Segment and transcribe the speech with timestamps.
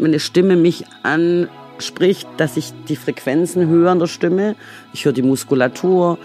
[0.00, 4.56] meine Stimme mich anspricht, dass ich die Frequenzen höre in der Stimme.
[4.92, 6.18] Ich höre die Muskulatur.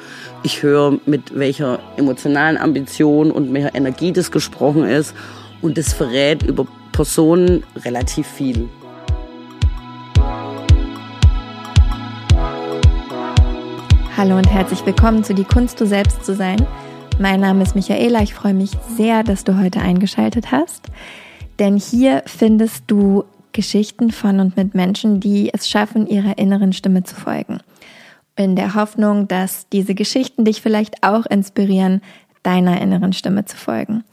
[0.44, 5.14] Ich höre, mit welcher emotionalen Ambition und welcher Energie das gesprochen ist.
[5.62, 8.68] Und das verrät über Personen relativ viel.
[14.18, 16.68] Hallo und herzlich willkommen zu Die Kunst, du selbst zu sein.
[17.20, 18.22] Mein Name ist Michaela.
[18.22, 20.88] Ich freue mich sehr, dass du heute eingeschaltet hast.
[21.60, 27.04] Denn hier findest du Geschichten von und mit Menschen, die es schaffen, ihrer inneren Stimme
[27.04, 27.60] zu folgen.
[28.36, 32.02] In der Hoffnung, dass diese Geschichten dich vielleicht auch inspirieren,
[32.44, 34.04] deiner inneren Stimme zu folgen.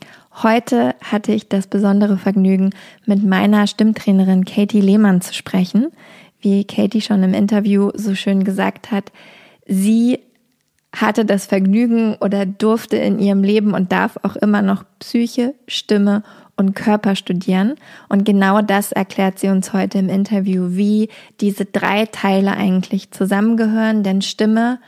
[0.43, 2.71] Heute hatte ich das besondere Vergnügen,
[3.07, 5.89] mit meiner Stimmtrainerin Katie Lehmann zu sprechen.
[6.41, 9.11] Wie Katie schon im Interview so schön gesagt hat,
[9.67, 10.21] sie
[10.95, 16.23] hatte das Vergnügen oder durfte in ihrem Leben und darf auch immer noch Psyche, Stimme
[16.59, 17.77] und Körper studieren.
[18.09, 21.09] Und genau das erklärt sie uns heute im Interview, wie
[21.41, 24.03] diese drei Teile eigentlich zusammengehören.
[24.03, 24.81] Denn Stimme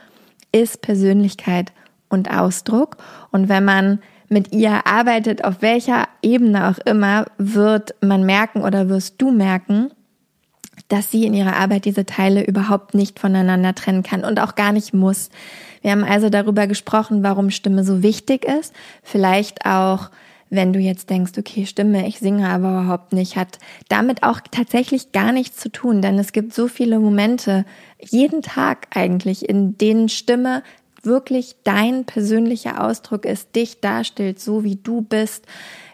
[0.51, 1.71] ist Persönlichkeit
[2.09, 2.97] und Ausdruck.
[3.31, 8.89] Und wenn man mit ihr arbeitet, auf welcher Ebene auch immer, wird man merken oder
[8.89, 9.91] wirst du merken,
[10.89, 14.73] dass sie in ihrer Arbeit diese Teile überhaupt nicht voneinander trennen kann und auch gar
[14.73, 15.29] nicht muss.
[15.81, 20.09] Wir haben also darüber gesprochen, warum Stimme so wichtig ist, vielleicht auch
[20.51, 23.57] wenn du jetzt denkst, okay, Stimme, ich singe aber überhaupt nicht, hat
[23.87, 27.65] damit auch tatsächlich gar nichts zu tun, denn es gibt so viele Momente,
[27.99, 30.61] jeden Tag eigentlich, in denen Stimme
[31.03, 35.45] wirklich dein persönlicher Ausdruck ist, dich darstellt, so wie du bist.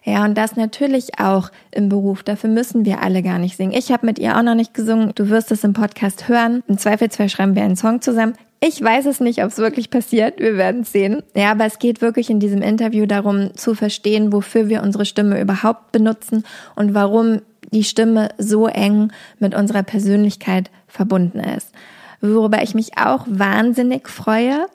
[0.07, 2.23] Ja, und das natürlich auch im Beruf.
[2.23, 3.73] Dafür müssen wir alle gar nicht singen.
[3.73, 5.11] Ich habe mit ihr auch noch nicht gesungen.
[5.15, 6.63] Du wirst es im Podcast hören.
[6.67, 8.33] Im Zweifelsfall schreiben wir einen Song zusammen.
[8.61, 10.39] Ich weiß es nicht, ob es wirklich passiert.
[10.39, 11.23] Wir werden es sehen.
[11.35, 15.41] Ja, aber es geht wirklich in diesem Interview darum zu verstehen, wofür wir unsere Stimme
[15.41, 16.45] überhaupt benutzen
[16.77, 17.41] und warum
[17.73, 21.73] die Stimme so eng mit unserer Persönlichkeit verbunden ist.
[22.21, 24.67] Worüber ich mich auch wahnsinnig freue,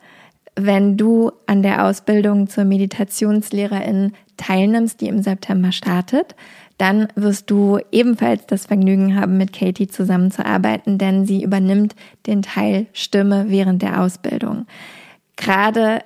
[0.54, 6.34] wenn du an der Ausbildung zur Meditationslehrerin teilnimmst, die im September startet
[6.82, 11.94] dann wirst du ebenfalls das Vergnügen haben, mit Katie zusammenzuarbeiten, denn sie übernimmt
[12.26, 14.66] den Teil Stimme während der Ausbildung.
[15.36, 16.00] Gerade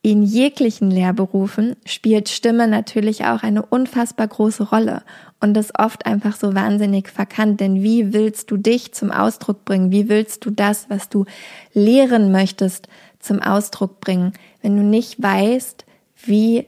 [0.00, 5.02] in jeglichen Lehrberufen spielt Stimme natürlich auch eine unfassbar große Rolle
[5.38, 9.92] und ist oft einfach so wahnsinnig verkannt, denn wie willst du dich zum Ausdruck bringen?
[9.92, 11.26] Wie willst du das, was du
[11.74, 12.88] lehren möchtest,
[13.20, 14.32] zum Ausdruck bringen,
[14.62, 15.84] wenn du nicht weißt,
[16.24, 16.66] wie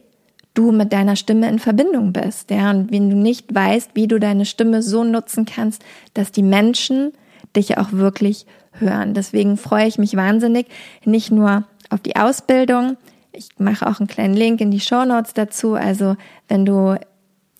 [0.53, 4.19] du mit deiner Stimme in Verbindung bist, ja, und wenn du nicht weißt, wie du
[4.19, 5.83] deine Stimme so nutzen kannst,
[6.13, 7.11] dass die Menschen
[7.55, 9.13] dich auch wirklich hören.
[9.13, 10.67] Deswegen freue ich mich wahnsinnig,
[11.05, 12.97] nicht nur auf die Ausbildung,
[13.31, 16.15] ich mache auch einen kleinen Link in die Show Notes dazu, also
[16.47, 16.99] wenn du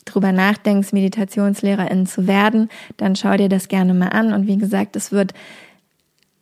[0.05, 4.33] drüber nachdenkst, Meditationslehrerin zu werden, dann schau dir das gerne mal an.
[4.33, 5.33] Und wie gesagt, es wird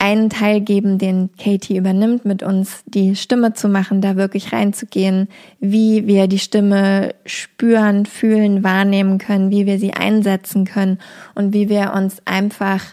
[0.02, 5.28] einen Teil geben, den Katie übernimmt, mit uns die Stimme zu machen, da wirklich reinzugehen,
[5.60, 10.98] wie wir die Stimme spüren, fühlen, wahrnehmen können, wie wir sie einsetzen können
[11.36, 12.84] und wie wir uns einfach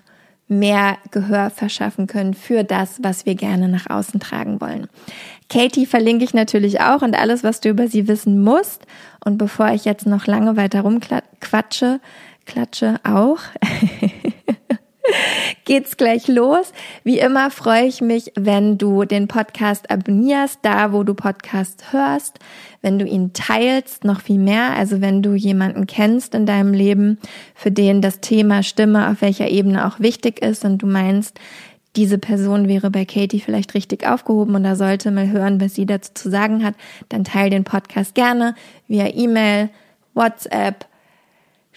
[0.49, 4.87] mehr Gehör verschaffen können für das, was wir gerne nach außen tragen wollen.
[5.49, 8.87] Katie verlinke ich natürlich auch und alles, was du über sie wissen musst.
[9.25, 12.01] Und bevor ich jetzt noch lange weiter rumquatsche,
[12.45, 13.39] klatsche auch.
[15.65, 16.73] geht's gleich los.
[17.05, 22.39] Wie immer freue ich mich, wenn du den Podcast abonnierst, da wo du Podcast hörst,
[22.83, 24.75] wenn du ihn teilst, noch viel mehr.
[24.75, 27.19] Also wenn du jemanden kennst in deinem Leben,
[27.55, 31.39] für den das Thema Stimme auf welcher Ebene auch wichtig ist und du meinst,
[31.97, 35.87] diese Person wäre bei Katie vielleicht richtig aufgehoben und da sollte mal hören, was sie
[35.87, 36.75] dazu zu sagen hat,
[37.09, 38.55] dann teil den Podcast gerne
[38.87, 39.71] via E-Mail,
[40.15, 40.87] WhatsApp,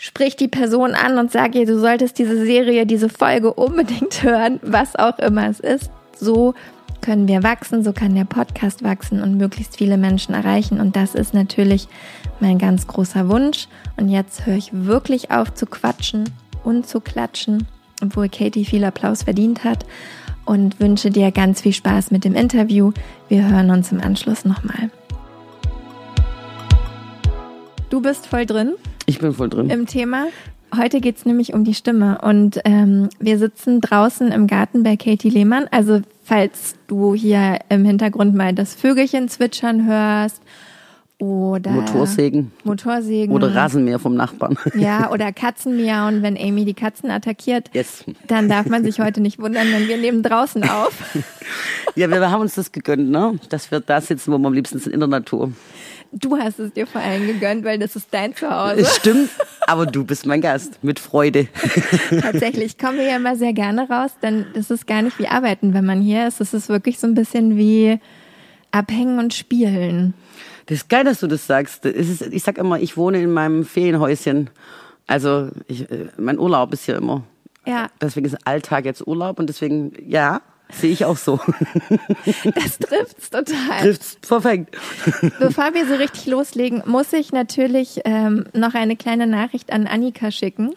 [0.01, 4.59] sprich die Person an und sag ihr, du solltest diese Serie, diese Folge unbedingt hören,
[4.63, 5.91] was auch immer es ist.
[6.17, 6.55] So
[7.01, 10.79] können wir wachsen, so kann der Podcast wachsen und möglichst viele Menschen erreichen.
[10.79, 11.87] Und das ist natürlich
[12.39, 13.67] mein ganz großer Wunsch.
[13.95, 16.23] Und jetzt höre ich wirklich auf zu quatschen
[16.63, 17.67] und zu klatschen,
[18.01, 19.85] obwohl Katie viel Applaus verdient hat.
[20.45, 22.91] Und wünsche dir ganz viel Spaß mit dem Interview.
[23.29, 24.89] Wir hören uns im Anschluss nochmal.
[27.91, 28.73] Du bist voll drin.
[29.11, 29.69] Ich bin voll drin.
[29.69, 30.27] Im Thema.
[30.73, 35.29] Heute geht's nämlich um die Stimme und ähm, wir sitzen draußen im Garten bei Katie
[35.29, 35.65] Lehmann.
[35.69, 40.41] Also falls du hier im Hintergrund mal das Vögelchen zwitschern hörst
[41.19, 42.53] oder Motorsägen.
[42.63, 43.35] Motorsägen.
[43.35, 44.57] Oder Rasenmäher vom Nachbarn.
[44.75, 47.69] Ja, oder Katzen miauen, wenn Amy die Katzen attackiert.
[47.73, 48.05] Yes.
[48.27, 50.93] Dann darf man sich heute nicht wundern, denn wir nehmen draußen auf.
[51.95, 53.37] ja, wir haben uns das gegönnt, ne?
[53.49, 55.51] Dass wir da sitzen, wo wir am liebsten sind, in der Natur.
[56.11, 58.85] Du hast es dir vor allem gegönnt, weil das ist dein Zuhause.
[58.85, 59.29] Stimmt,
[59.65, 61.47] Aber du bist mein Gast, mit Freude.
[62.21, 65.73] Tatsächlich, ich komme hier immer sehr gerne raus, denn das ist gar nicht wie arbeiten,
[65.73, 66.41] wenn man hier ist.
[66.41, 67.99] Es ist wirklich so ein bisschen wie
[68.71, 70.13] abhängen und spielen.
[70.65, 71.85] Das ist geil, dass du das sagst.
[71.85, 74.49] Das ist, ich sag immer, ich wohne in meinem Ferienhäuschen.
[75.07, 77.23] Also ich, äh, mein Urlaub ist hier immer.
[77.65, 77.87] Ja.
[78.01, 81.39] Deswegen ist Alltag jetzt Urlaub und deswegen, ja, sehe ich auch so.
[82.55, 83.81] Das trifft's total.
[83.81, 84.77] Trifft's perfekt.
[85.39, 90.31] Bevor wir so richtig loslegen, muss ich natürlich ähm, noch eine kleine Nachricht an Annika
[90.31, 90.73] schicken.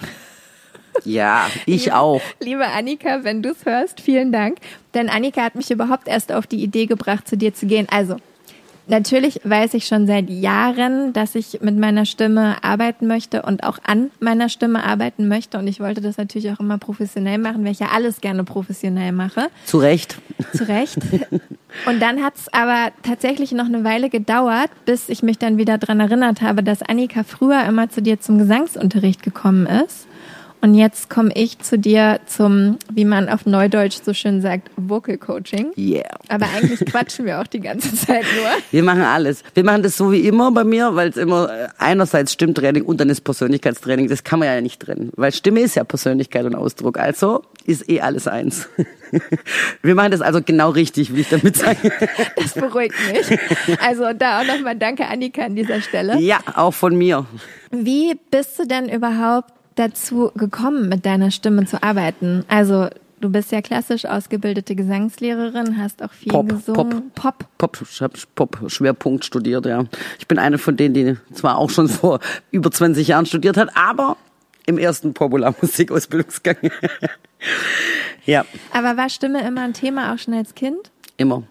[1.05, 2.21] Ja, ich auch.
[2.41, 4.59] Liebe Annika, wenn du es hörst, vielen Dank.
[4.95, 7.87] Denn Annika hat mich überhaupt erst auf die Idee gebracht, zu dir zu gehen.
[7.91, 8.17] Also,
[8.87, 13.79] Natürlich weiß ich schon seit Jahren, dass ich mit meiner Stimme arbeiten möchte und auch
[13.83, 15.59] an meiner Stimme arbeiten möchte.
[15.59, 19.13] Und ich wollte das natürlich auch immer professionell machen, weil ich ja alles gerne professionell
[19.13, 19.49] mache.
[19.65, 20.19] Zu Recht.
[20.55, 20.99] Zu Recht.
[21.87, 25.79] Und dann hat es aber tatsächlich noch eine Weile gedauert, bis ich mich dann wieder
[25.79, 30.07] dran erinnert habe, dass Annika früher immer zu dir zum Gesangsunterricht gekommen ist.
[30.65, 35.19] Und jetzt komme ich zu dir zum, wie man auf Neudeutsch so schön sagt, Vocal
[35.19, 35.73] Coaching.
[35.77, 36.09] Yeah.
[36.29, 38.47] Aber eigentlich quatschen wir auch die ganze Zeit nur.
[38.71, 39.43] Wir machen alles.
[39.53, 42.99] Wir machen das so wie immer bei mir, weil es immer äh, einerseits Stimmtraining und
[42.99, 44.09] dann ist Persönlichkeitstraining.
[44.09, 46.99] Das kann man ja nicht trennen, weil Stimme ist ja Persönlichkeit und Ausdruck.
[46.99, 48.67] Also ist eh alles eins.
[49.83, 51.77] Wir machen das also genau richtig, will ich damit sagen.
[52.37, 53.39] Das beruhigt mich.
[53.83, 56.19] Also da auch nochmal danke Annika an dieser Stelle.
[56.21, 57.27] Ja, auch von mir.
[57.71, 62.45] Wie bist du denn überhaupt dazu gekommen, mit deiner Stimme zu arbeiten?
[62.49, 62.89] Also
[63.21, 67.11] du bist ja klassisch ausgebildete Gesangslehrerin, hast auch viel Pop, gesungen.
[67.15, 67.45] Pop.
[67.59, 69.85] Pop, ich habe Pop Schwerpunkt studiert, ja.
[70.19, 73.77] Ich bin eine von denen, die zwar auch schon vor über 20 Jahren studiert hat,
[73.77, 74.17] aber
[74.67, 76.57] im ersten Popularmusikausbildungsgang.
[78.27, 80.91] ja, Aber war Stimme immer ein Thema, auch schon als Kind?
[81.17, 81.45] immer.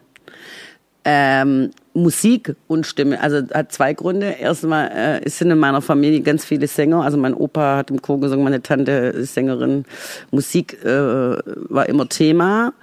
[1.05, 4.31] Ähm, Musik und Stimme, also hat zwei Gründe.
[4.39, 7.03] Erstmal äh, sind in meiner Familie ganz viele Sänger.
[7.03, 9.85] Also mein Opa hat im Chor gesungen, meine Tante ist Sängerin.
[10.31, 12.73] Musik äh, war immer Thema.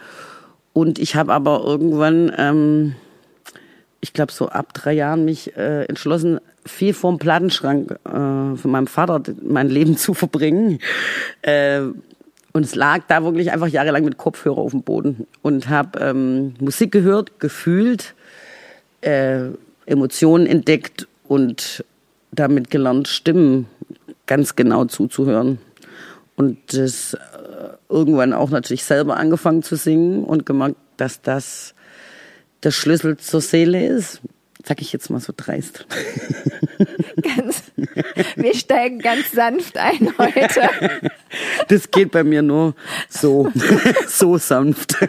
[0.72, 2.94] Und ich habe aber irgendwann, ähm,
[4.00, 8.86] ich glaube so ab drei Jahren, mich äh, entschlossen, viel vorm Plattenschrank äh, von meinem
[8.86, 10.78] Vater mein Leben zu verbringen.
[11.42, 11.82] Äh,
[12.52, 16.54] und es lag da wirklich einfach jahrelang mit Kopfhörer auf dem Boden und habe ähm,
[16.60, 18.14] Musik gehört, gefühlt,
[19.00, 19.50] äh,
[19.86, 21.84] Emotionen entdeckt und
[22.32, 23.66] damit gelernt, Stimmen
[24.26, 25.58] ganz genau zuzuhören.
[26.36, 27.18] Und das äh,
[27.88, 31.74] irgendwann auch natürlich selber angefangen zu singen und gemerkt, dass das
[32.62, 34.20] der Schlüssel zur Seele ist.
[34.64, 35.86] Sag ich jetzt mal so dreist.
[37.22, 37.62] Ganz,
[38.36, 40.68] wir steigen ganz sanft ein heute.
[41.68, 42.74] Das geht bei mir nur
[43.08, 43.50] so,
[44.06, 44.96] so sanft.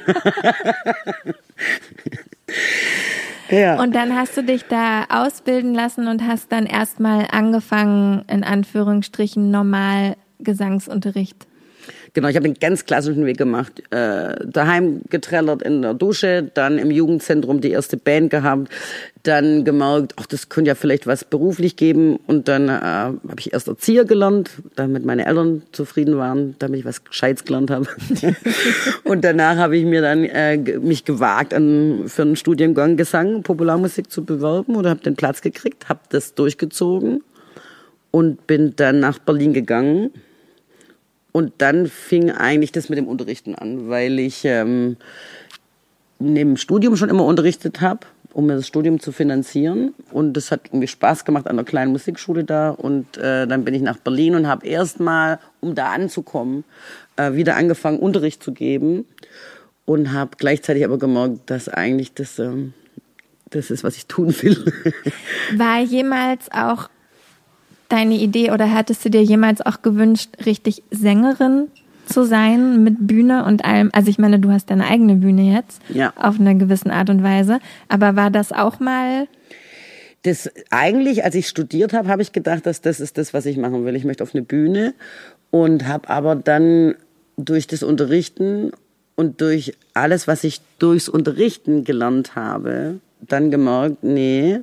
[3.52, 3.82] Ja.
[3.82, 9.52] Und dann hast du dich da ausbilden lassen und hast dann erstmal angefangen, in Anführungsstrichen
[9.52, 11.48] normal Gesangsunterricht.
[12.14, 13.82] Genau, ich habe den ganz klassischen Weg gemacht.
[13.92, 18.70] Äh, daheim getrellert in der Dusche, dann im Jugendzentrum die erste Band gehabt,
[19.24, 22.18] dann gemerkt, ach, das könnte ja vielleicht was beruflich geben.
[22.28, 26.86] Und dann äh, habe ich erst Erzieher gelernt, damit meine Eltern zufrieden waren, damit ich
[26.86, 27.88] was Gescheites gelernt habe.
[29.04, 34.12] und danach habe ich mir dann äh, mich gewagt, an, für einen Studiengang Gesang, Popularmusik
[34.12, 37.24] zu bewerben oder habe den Platz gekriegt, habe das durchgezogen
[38.12, 40.12] und bin dann nach Berlin gegangen.
[41.32, 44.98] Und dann fing eigentlich das mit dem Unterrichten an, weil ich ähm,
[46.20, 48.02] neben dem Studium schon immer unterrichtet habe,
[48.34, 49.94] um mir das Studium zu finanzieren.
[50.12, 52.70] Und das hat irgendwie Spaß gemacht an der kleinen Musikschule da.
[52.70, 56.64] Und äh, dann bin ich nach Berlin und habe erstmal, um da anzukommen,
[57.16, 59.06] äh, wieder angefangen, Unterricht zu geben.
[59.86, 62.74] Und habe gleichzeitig aber gemerkt, dass eigentlich das, ähm,
[63.50, 64.72] das ist, was ich tun will.
[65.58, 66.90] War jemals auch
[67.92, 71.68] deine Idee oder hattest du dir jemals auch gewünscht, richtig Sängerin
[72.06, 73.90] zu sein mit Bühne und allem?
[73.94, 76.14] Also ich meine, du hast deine eigene Bühne jetzt Ja.
[76.16, 79.28] auf einer gewissen Art und Weise, aber war das auch mal
[80.24, 83.58] das eigentlich, als ich studiert habe, habe ich gedacht, dass das ist das, was ich
[83.58, 83.96] machen will.
[83.96, 84.94] Ich möchte auf eine Bühne
[85.50, 86.94] und habe aber dann
[87.38, 88.72] durch das Unterrichten
[89.16, 94.60] und durch alles, was ich durchs Unterrichten gelernt habe, dann gemerkt, nee,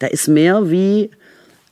[0.00, 1.10] da ist mehr wie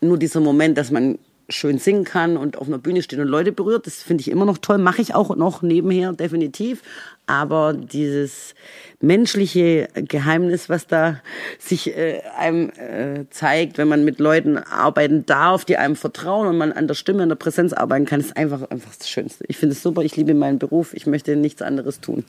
[0.01, 1.19] nur dieser Moment, dass man
[1.51, 3.87] schön singen kann und auf einer Bühne steht und Leute berührt.
[3.87, 6.83] Das finde ich immer noch toll, mache ich auch noch nebenher, definitiv.
[7.27, 8.55] Aber dieses
[9.01, 11.21] menschliche Geheimnis, was da
[11.59, 16.59] sich äh, einem äh, zeigt, wenn man mit Leuten arbeiten darf, die einem vertrauen und
[16.59, 19.45] man an der Stimme, an der Präsenz arbeiten kann, ist einfach, einfach das Schönste.
[19.49, 22.25] Ich finde es super, ich liebe meinen Beruf, ich möchte nichts anderes tun.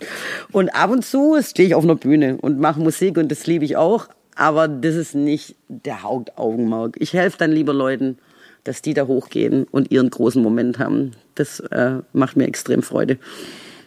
[0.52, 3.66] Und ab und zu stehe ich auf einer Bühne und mache Musik und das liebe
[3.66, 4.08] ich auch,
[4.40, 6.96] aber das ist nicht der Hauptaugenmerk.
[7.00, 8.18] Ich helfe dann lieber Leuten,
[8.64, 11.12] dass die da hochgehen und ihren großen Moment haben.
[11.36, 13.18] Das äh, macht mir extrem Freude.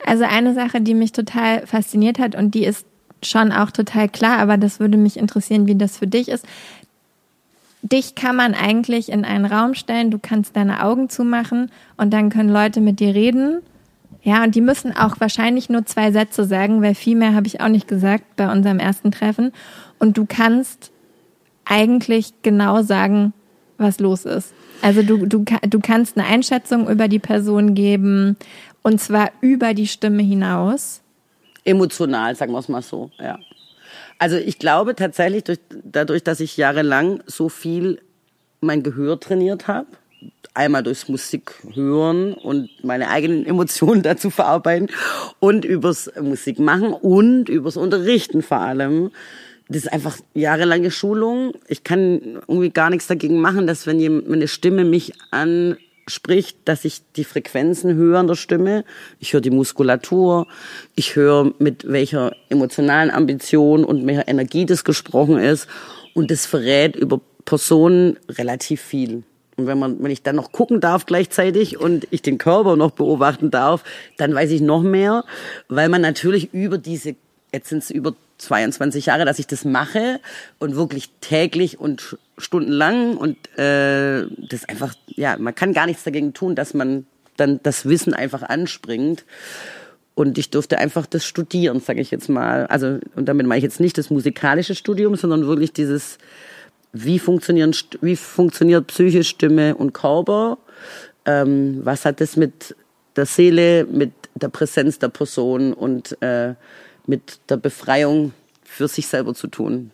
[0.07, 2.85] Also eine Sache, die mich total fasziniert hat und die ist
[3.23, 6.45] schon auch total klar, aber das würde mich interessieren, wie das für dich ist.
[7.81, 12.29] Dich kann man eigentlich in einen Raum stellen, du kannst deine Augen zumachen und dann
[12.29, 13.63] können Leute mit dir reden.
[14.23, 17.61] Ja, und die müssen auch wahrscheinlich nur zwei Sätze sagen, weil viel mehr habe ich
[17.61, 19.53] auch nicht gesagt bei unserem ersten Treffen.
[19.99, 20.93] Und du kannst
[21.65, 23.33] eigentlich genau sagen,
[23.79, 24.53] was los ist.
[24.81, 28.37] Also du, du, du kannst eine Einschätzung über die Person geben
[28.83, 31.03] und zwar über die Stimme hinaus.
[31.65, 33.39] Emotional, sagen wir es mal so, ja.
[34.19, 38.01] Also ich glaube tatsächlich, durch, dadurch, dass ich jahrelang so viel
[38.61, 39.89] mein Gehör trainiert habe,
[40.55, 44.89] einmal durchs Musik hören und meine eigenen Emotionen dazu verarbeiten
[45.41, 49.11] und übers Musik machen und übers Unterrichten vor allem.
[49.69, 51.53] Das ist einfach jahrelange Schulung.
[51.69, 55.77] Ich kann irgendwie gar nichts dagegen machen, dass wenn jemand, eine Stimme mich an
[56.09, 58.85] spricht, dass ich die Frequenzen höre in der Stimme.
[59.19, 60.47] Ich höre die Muskulatur.
[60.95, 65.69] Ich höre, mit welcher emotionalen Ambition und welcher Energie das gesprochen ist.
[66.13, 69.23] Und das verrät über Personen relativ viel.
[69.57, 72.93] Und wenn man, wenn ich dann noch gucken darf gleichzeitig und ich den Körper noch
[72.93, 73.85] beobachten darf,
[74.17, 75.25] dann weiß ich noch mehr,
[75.69, 77.17] weil man natürlich über diese,
[77.53, 80.21] jetzt sind es über 22 Jahre, dass ich das mache
[80.59, 86.33] und wirklich täglich und stundenlang und äh, das einfach, ja, man kann gar nichts dagegen
[86.33, 87.07] tun, dass man
[87.37, 89.25] dann das Wissen einfach anspringt.
[90.15, 92.67] Und ich durfte einfach das studieren, sage ich jetzt mal.
[92.67, 96.19] Also, und damit meine ich jetzt nicht das musikalische Studium, sondern wirklich dieses,
[96.93, 100.59] wie funktionieren, wie funktioniert Psyche, Stimme und Körper?
[101.25, 102.77] Ähm, was hat das mit
[103.17, 106.55] der Seele, mit der Präsenz der Person und äh,
[107.07, 108.33] mit der Befreiung
[108.73, 109.91] für sich selber zu tun.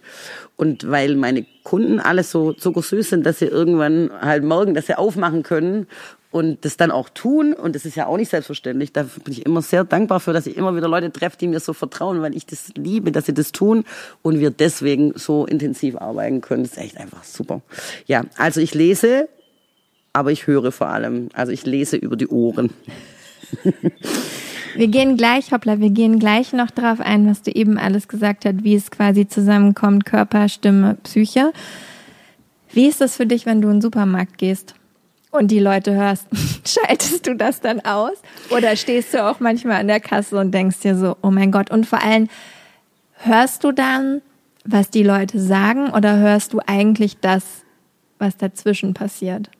[0.56, 4.96] Und weil meine Kunden alle so zuckersüß sind, dass sie irgendwann halt morgen, dass sie
[4.96, 5.88] aufmachen können
[6.30, 7.54] und das dann auch tun.
[7.54, 8.92] Und das ist ja auch nicht selbstverständlich.
[8.92, 11.60] Da bin ich immer sehr dankbar für, dass ich immer wieder Leute treffe, die mir
[11.60, 13.84] so vertrauen, weil ich das liebe, dass sie das tun
[14.22, 16.64] und wir deswegen so intensiv arbeiten können.
[16.64, 17.62] Das ist echt einfach super.
[18.06, 19.28] Ja, also ich lese,
[20.12, 21.30] aber ich höre vor allem.
[21.32, 22.70] Also ich lese über die Ohren.
[24.74, 28.44] Wir gehen gleich, hoppla, wir gehen gleich noch drauf ein, was du eben alles gesagt
[28.44, 31.52] hast, wie es quasi zusammenkommt, Körper, Stimme, Psyche.
[32.70, 34.74] Wie ist das für dich, wenn du in den Supermarkt gehst
[35.30, 36.26] und die Leute hörst?
[36.66, 38.16] Schaltest du das dann aus?
[38.50, 41.70] Oder stehst du auch manchmal an der Kasse und denkst dir so, oh mein Gott,
[41.70, 42.28] und vor allem,
[43.18, 44.22] hörst du dann,
[44.64, 47.44] was die Leute sagen oder hörst du eigentlich das,
[48.18, 49.50] was dazwischen passiert?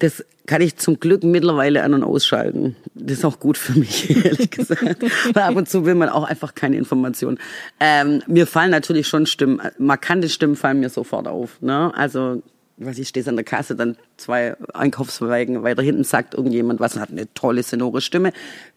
[0.00, 2.76] Das kann ich zum Glück mittlerweile an- und ausschalten.
[2.94, 5.04] Das ist auch gut für mich, ehrlich gesagt.
[5.34, 7.38] Weil ab und zu will man auch einfach keine Informationen.
[7.78, 11.60] Ähm, mir fallen natürlich schon Stimmen, markante Stimmen fallen mir sofort auf.
[11.60, 11.92] Ne?
[11.94, 12.42] Also,
[12.78, 17.00] was ich stehe an der Kasse, dann zwei Einkaufswagen weiter hinten sagt irgendjemand was und
[17.00, 18.32] hat eine tolle sonore Stimme.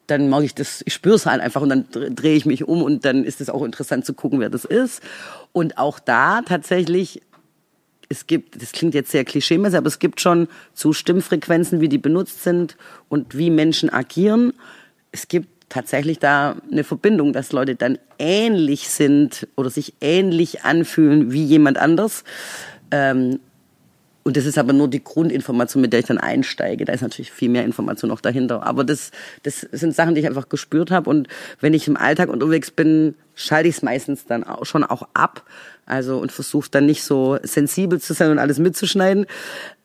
[0.07, 2.81] Dann mag ich das, ich spüre es halt einfach und dann drehe ich mich um
[2.81, 5.01] und dann ist es auch interessant zu gucken, wer das ist.
[5.51, 7.21] Und auch da tatsächlich
[8.09, 11.97] es gibt, das klingt jetzt sehr klischeemäßig, aber es gibt schon so Stimmfrequenzen, wie die
[11.97, 12.75] benutzt sind
[13.07, 14.51] und wie Menschen agieren.
[15.13, 21.31] Es gibt tatsächlich da eine Verbindung, dass Leute dann ähnlich sind oder sich ähnlich anfühlen
[21.31, 22.25] wie jemand anders.
[22.91, 23.39] Ähm,
[24.23, 26.85] und das ist aber nur die Grundinformation, mit der ich dann einsteige.
[26.85, 28.63] Da ist natürlich viel mehr Information noch dahinter.
[28.63, 29.11] Aber das,
[29.43, 31.09] das sind Sachen, die ich einfach gespürt habe.
[31.09, 31.27] Und
[31.59, 35.43] wenn ich im Alltag unterwegs bin, schalte ich es meistens dann auch schon auch ab.
[35.87, 39.25] Also und versuche dann nicht so sensibel zu sein und alles mitzuschneiden.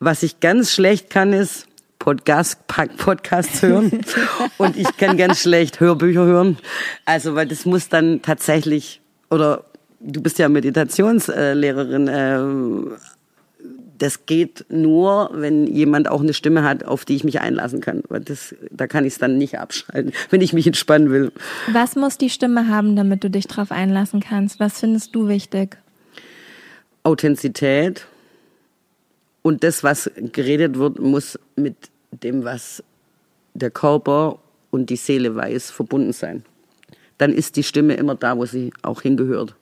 [0.01, 1.67] Was ich ganz schlecht kann, ist
[1.99, 2.67] Podcast,
[2.99, 4.01] Podcasts hören.
[4.59, 6.59] und ich kann ganz schlecht Hörbücher hören.
[7.07, 9.01] Also, weil das muss dann tatsächlich,
[9.31, 9.65] oder
[10.01, 12.97] du bist ja Meditationslehrerin, äh,
[13.99, 18.03] das geht nur, wenn jemand auch eine Stimme hat, auf die ich mich einlassen kann.
[18.25, 21.33] Das, da kann ich es dann nicht abschalten, wenn ich mich entspannen will.
[21.73, 24.61] Was muss die Stimme haben, damit du dich darauf einlassen kannst?
[24.61, 25.79] Was findest du wichtig?
[27.03, 28.07] Authentizität
[29.43, 31.77] und das, was geredet wird, muss mit
[32.11, 32.83] dem, was
[33.55, 34.39] der Körper
[34.71, 36.45] und die Seele weiß, verbunden sein.
[37.19, 39.55] Dann ist die Stimme immer da, wo sie auch hingehört.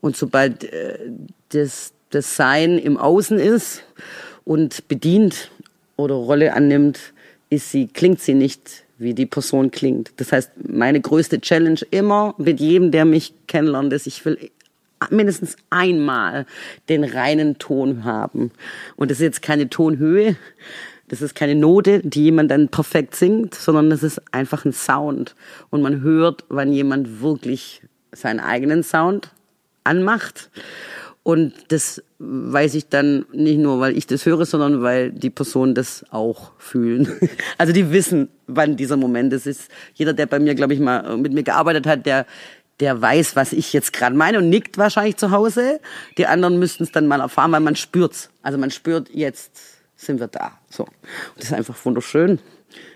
[0.00, 0.98] Und sobald äh,
[1.48, 3.82] das, das Sein im Außen ist
[4.44, 5.50] und bedient
[5.96, 7.12] oder Rolle annimmt,
[7.50, 10.12] ist sie, klingt sie nicht, wie die Person klingt.
[10.16, 14.50] Das heißt, meine größte Challenge immer mit jedem, der mich kennenlernt, ist, ich will
[15.10, 16.46] mindestens einmal
[16.88, 18.50] den reinen Ton haben.
[18.96, 20.36] Und das ist jetzt keine Tonhöhe,
[21.08, 25.36] das ist keine Note, die jemand dann perfekt singt, sondern das ist einfach ein Sound.
[25.70, 27.82] Und man hört, wann jemand wirklich
[28.12, 29.30] seinen eigenen Sound
[29.84, 30.50] anmacht
[31.26, 35.74] Und das weiß ich dann nicht nur, weil ich das höre, sondern weil die Personen
[35.74, 37.08] das auch fühlen.
[37.58, 39.44] Also die wissen, wann dieser Moment ist.
[39.48, 42.26] ist jeder, der bei mir, glaube ich, mal mit mir gearbeitet hat, der
[42.78, 45.80] der weiß, was ich jetzt gerade meine und nickt wahrscheinlich zu Hause.
[46.16, 48.30] Die anderen müssten es dann mal erfahren, weil man spürt's.
[48.42, 49.50] Also man spürt, jetzt
[49.96, 50.52] sind wir da.
[50.70, 50.84] So.
[50.84, 50.92] Und
[51.38, 52.38] das ist einfach wunderschön.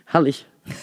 [0.04, 0.46] Herrlich.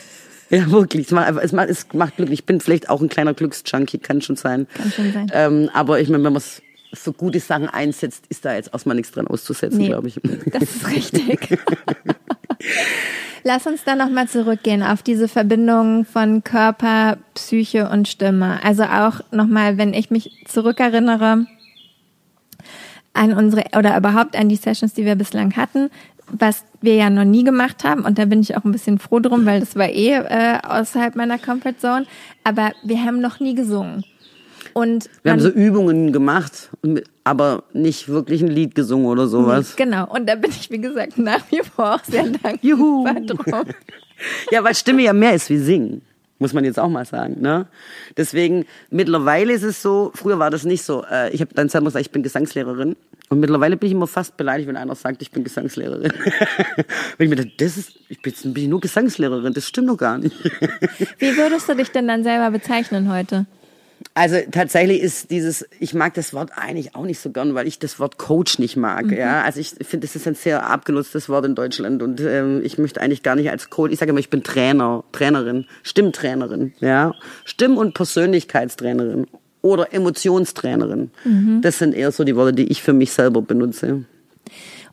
[0.49, 1.07] Ja, wirklich.
[1.07, 2.39] Es macht, es macht, es macht glücklich.
[2.39, 4.65] Ich bin vielleicht auch ein kleiner Glücksjunkie, kann schon sein.
[4.73, 5.29] Kann schon sein.
[5.33, 8.95] Ähm, aber ich meine, wenn man es so gute Sachen einsetzt, ist da jetzt erstmal
[8.95, 10.19] nichts dran auszusetzen, Nee, glaube ich.
[10.51, 11.59] Das ist richtig.
[13.43, 18.59] Lass uns dann nochmal zurückgehen auf diese Verbindung von Körper, Psyche und Stimme.
[18.63, 21.45] Also auch nochmal, wenn ich mich zurückerinnere
[23.13, 25.89] an unsere oder überhaupt an die Sessions, die wir bislang hatten,
[26.29, 29.19] was wir ja noch nie gemacht haben und da bin ich auch ein bisschen froh
[29.19, 32.05] drum, weil das war eh äh, außerhalb meiner Comfort Zone,
[32.43, 34.03] aber wir haben noch nie gesungen.
[34.77, 36.69] Und Wir haben so Übungen gemacht,
[37.23, 39.75] aber nicht wirklich ein Lied gesungen oder sowas.
[39.75, 43.03] Genau, und da bin ich, wie gesagt, nach wie vor auch sehr dankbar Juhu.
[43.25, 43.65] drum.
[44.51, 46.03] Ja, weil Stimme ja mehr ist wie Singen.
[46.37, 47.65] Muss man jetzt auch mal sagen, ne?
[48.17, 51.03] Deswegen, mittlerweile ist es so, früher war das nicht so.
[51.11, 52.95] Äh, Ich habe dann selber gesagt, ich bin Gesangslehrerin.
[53.29, 56.13] Und mittlerweile bin ich immer fast beleidigt, wenn einer sagt, ich bin Gesangslehrerin.
[57.17, 59.97] wenn ich mir denke, das ist, ich bin, bin ich nur Gesangslehrerin, das stimmt doch
[59.97, 60.35] gar nicht.
[61.17, 63.47] Wie würdest du dich denn dann selber bezeichnen heute?
[64.13, 67.79] Also tatsächlich ist dieses, ich mag das Wort eigentlich auch nicht so gern, weil ich
[67.79, 69.11] das Wort Coach nicht mag.
[69.11, 72.77] Ja, also ich finde, das ist ein sehr abgenutztes Wort in Deutschland und ähm, ich
[72.77, 73.91] möchte eigentlich gar nicht als Coach.
[73.91, 77.13] Ich sage immer, ich bin Trainer, Trainerin, Stimmtrainerin, ja,
[77.45, 79.27] Stimm- und Persönlichkeitstrainerin
[79.61, 81.11] oder Emotionstrainerin.
[81.61, 84.05] Das sind eher so die Worte, die ich für mich selber benutze.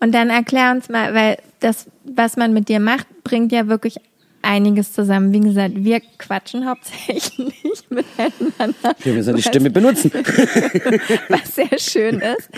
[0.01, 3.97] Und dann erklär uns mal, weil das, was man mit dir macht, bringt ja wirklich
[4.45, 5.33] einiges zusammen.
[5.33, 7.33] Wie gesagt, wir quatschen hauptsächlich
[7.91, 8.95] miteinander.
[9.03, 10.11] Wir müssen die Stimme benutzen.
[11.29, 12.49] was sehr schön ist.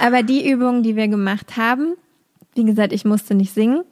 [0.00, 1.94] Aber die Übungen, die wir gemacht haben,
[2.54, 3.82] wie gesagt, ich musste nicht singen.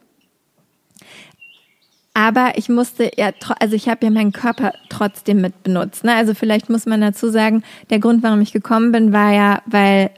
[2.13, 6.03] Aber ich musste ja, also ich habe ja meinen Körper trotzdem mit benutzt.
[6.03, 6.15] Ne?
[6.15, 10.11] Also vielleicht muss man dazu sagen, der Grund, warum ich gekommen bin, war ja, weil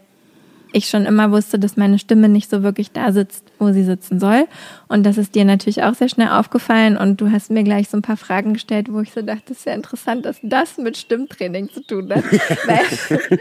[0.73, 4.19] ich schon immer wusste, dass meine Stimme nicht so wirklich da sitzt, wo sie sitzen
[4.19, 4.47] soll.
[4.87, 6.97] Und das ist dir natürlich auch sehr schnell aufgefallen.
[6.97, 9.59] Und du hast mir gleich so ein paar Fragen gestellt, wo ich so dachte, das
[9.59, 12.23] ist ja interessant, dass das mit Stimmtraining zu tun hat.
[12.65, 13.39] Weil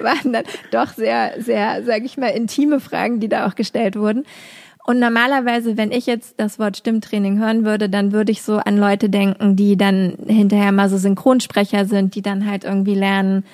[0.00, 4.24] waren dann doch sehr, sehr, sage ich mal, intime Fragen, die da auch gestellt wurden.
[4.86, 8.78] Und normalerweise, wenn ich jetzt das Wort Stimmtraining hören würde, dann würde ich so an
[8.78, 13.44] Leute denken, die dann hinterher mal so Synchronsprecher sind, die dann halt irgendwie lernen,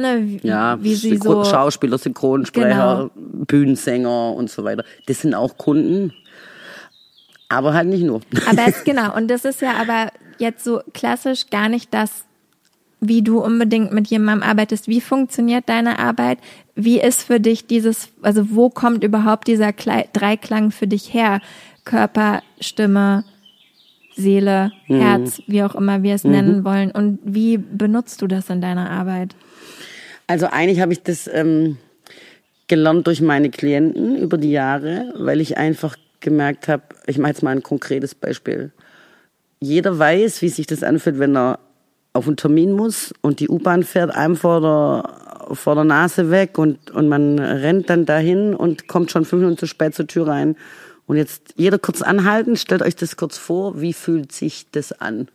[0.00, 4.84] ne, wie, Ja, wie sie Synchro- so Schauspieler, Synchronsprecher, Bühnensänger und so weiter.
[5.06, 6.12] Das sind auch Kunden,
[7.48, 8.20] aber halt nicht nur.
[8.48, 12.24] Aber es, genau, und das ist ja aber jetzt so klassisch gar nicht das,
[13.00, 14.86] wie du unbedingt mit jemandem arbeitest.
[14.88, 16.38] Wie funktioniert deine Arbeit?
[16.74, 21.40] Wie ist für dich dieses, also wo kommt überhaupt dieser Klei- Dreiklang für dich her?
[21.86, 23.24] Körper, Stimme,
[24.16, 26.90] Seele, Herz, wie auch immer wir es nennen wollen.
[26.90, 29.34] Und wie benutzt du das in deiner Arbeit?
[30.30, 31.76] Also eigentlich habe ich das ähm,
[32.68, 37.42] gelernt durch meine Klienten über die Jahre, weil ich einfach gemerkt habe, ich mache jetzt
[37.42, 38.70] mal ein konkretes Beispiel.
[39.58, 41.58] Jeder weiß, wie sich das anfühlt, wenn er
[42.12, 46.58] auf einen Termin muss und die U-Bahn fährt einem vor der, vor der Nase weg
[46.58, 50.28] und, und man rennt dann dahin und kommt schon fünf Minuten zu spät zur Tür
[50.28, 50.54] rein.
[51.08, 55.26] Und jetzt jeder kurz anhalten, stellt euch das kurz vor, wie fühlt sich das an?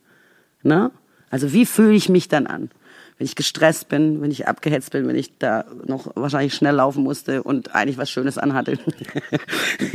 [0.64, 0.90] Ne?
[1.30, 2.70] Also wie fühle ich mich dann an?
[3.18, 7.04] Wenn ich gestresst bin, wenn ich abgehetzt bin, wenn ich da noch wahrscheinlich schnell laufen
[7.04, 8.78] musste und eigentlich was Schönes anhatte.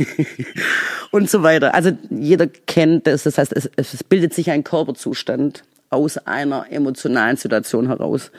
[1.11, 1.75] und so weiter.
[1.75, 3.23] Also jeder kennt das.
[3.23, 8.31] Das heißt, es, es bildet sich ein Körperzustand aus einer emotionalen Situation heraus.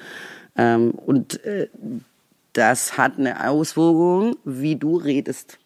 [0.56, 1.68] Ähm, und äh,
[2.52, 5.58] das hat eine Auswirkung, wie du redest.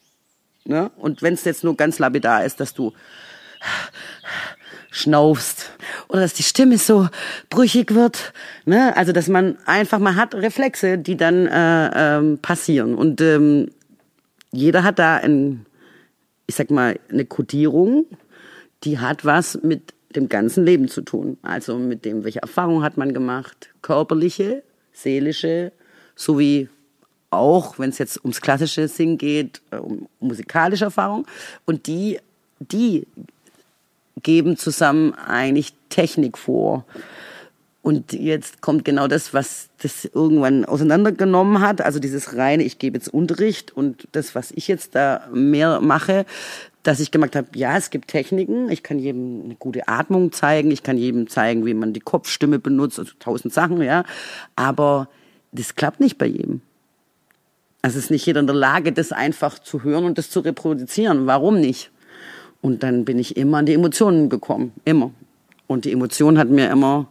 [0.64, 0.90] Ne?
[0.96, 2.92] Und wenn es jetzt nur ganz lapidar ist, dass du
[4.96, 5.70] schnaufst
[6.08, 7.08] oder dass die Stimme so
[7.50, 8.32] brüchig wird,
[8.64, 8.96] ne?
[8.96, 13.68] Also dass man einfach mal hat Reflexe, die dann äh, ähm, passieren und ähm,
[14.52, 15.66] jeder hat da ein,
[16.46, 18.06] ich sag mal, eine Kodierung,
[18.84, 21.36] die hat was mit dem ganzen Leben zu tun.
[21.42, 25.72] Also mit dem, welche Erfahrung hat man gemacht, körperliche, seelische,
[26.14, 26.70] sowie
[27.28, 31.26] auch, wenn es jetzt ums klassische Singen geht, äh, um musikalische Erfahrung.
[31.66, 32.18] Und die,
[32.60, 33.06] die
[34.22, 36.84] geben zusammen eigentlich Technik vor.
[37.82, 41.80] Und jetzt kommt genau das, was das irgendwann auseinandergenommen hat.
[41.80, 46.26] Also dieses reine, ich gebe jetzt Unterricht und das, was ich jetzt da mehr mache,
[46.82, 48.70] dass ich gemerkt habe, ja, es gibt Techniken.
[48.70, 50.72] Ich kann jedem eine gute Atmung zeigen.
[50.72, 52.98] Ich kann jedem zeigen, wie man die Kopfstimme benutzt.
[52.98, 54.04] Also tausend Sachen, ja.
[54.56, 55.08] Aber
[55.52, 56.62] das klappt nicht bei jedem.
[57.82, 61.26] Also ist nicht jeder in der Lage, das einfach zu hören und das zu reproduzieren.
[61.26, 61.92] Warum nicht?
[62.60, 64.72] Und dann bin ich immer an die Emotionen gekommen.
[64.84, 65.10] Immer.
[65.66, 67.08] Und die Emotion hat mir immer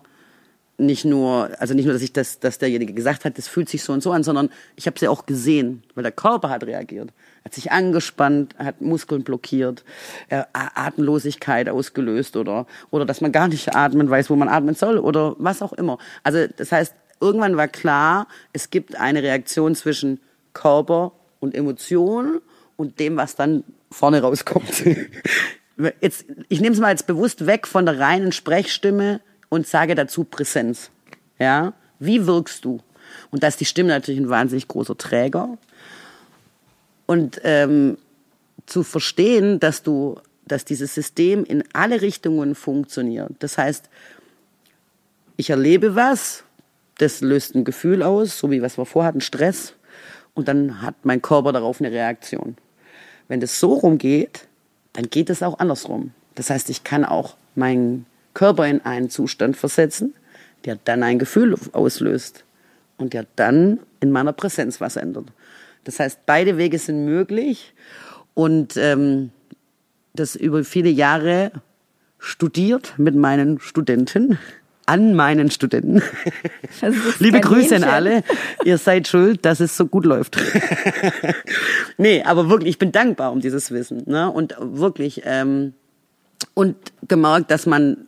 [0.77, 3.83] nicht nur, also nicht nur, dass ich das, dass derjenige gesagt hat, das fühlt sich
[3.83, 7.13] so und so an, sondern ich habe sie auch gesehen, weil der Körper hat reagiert,
[7.45, 9.85] hat sich angespannt, hat Muskeln blockiert,
[10.29, 14.97] äh, Atemlosigkeit ausgelöst oder oder dass man gar nicht atmen weiß, wo man atmen soll
[14.97, 15.97] oder was auch immer.
[16.23, 20.19] Also das heißt, irgendwann war klar, es gibt eine Reaktion zwischen
[20.53, 22.41] Körper und Emotion
[22.75, 23.63] und dem, was dann
[23.95, 24.83] vorne rauskommt.
[26.01, 30.23] Jetzt, ich nehme es mal jetzt bewusst weg von der reinen Sprechstimme und sage dazu
[30.23, 30.89] Präsenz.
[31.37, 32.79] Ja, wie wirkst du?
[33.29, 35.57] Und da ist die Stimme natürlich ein wahnsinnig großer Träger.
[37.07, 37.97] Und ähm,
[38.65, 43.31] zu verstehen, dass du, dass dieses System in alle Richtungen funktioniert.
[43.39, 43.89] Das heißt,
[45.35, 46.45] ich erlebe was,
[46.99, 49.73] das löst ein Gefühl aus, so wie was wir vorhatten, Stress,
[50.33, 52.55] und dann hat mein Körper darauf eine Reaktion.
[53.27, 54.47] Wenn das so rumgeht,
[54.93, 56.11] dann geht es auch andersrum.
[56.35, 60.13] Das heißt, ich kann auch meinen Körper in einen Zustand versetzen,
[60.65, 62.43] der dann ein Gefühl auslöst
[62.97, 65.25] und der dann in meiner Präsenz was ändert.
[65.83, 67.73] Das heißt, beide Wege sind möglich
[68.33, 69.31] und ähm,
[70.13, 71.51] das über viele Jahre
[72.19, 74.39] studiert mit meinen Studenten,
[74.85, 76.01] an meinen Studenten.
[77.19, 78.23] Liebe Grüße an alle.
[78.63, 80.37] Ihr seid schuld, dass es so gut läuft.
[81.97, 84.03] nee, aber wirklich, ich bin dankbar um dieses Wissen.
[84.05, 84.29] Ne?
[84.29, 85.73] Und wirklich, ähm,
[86.53, 86.75] und
[87.07, 88.07] gemerkt, dass man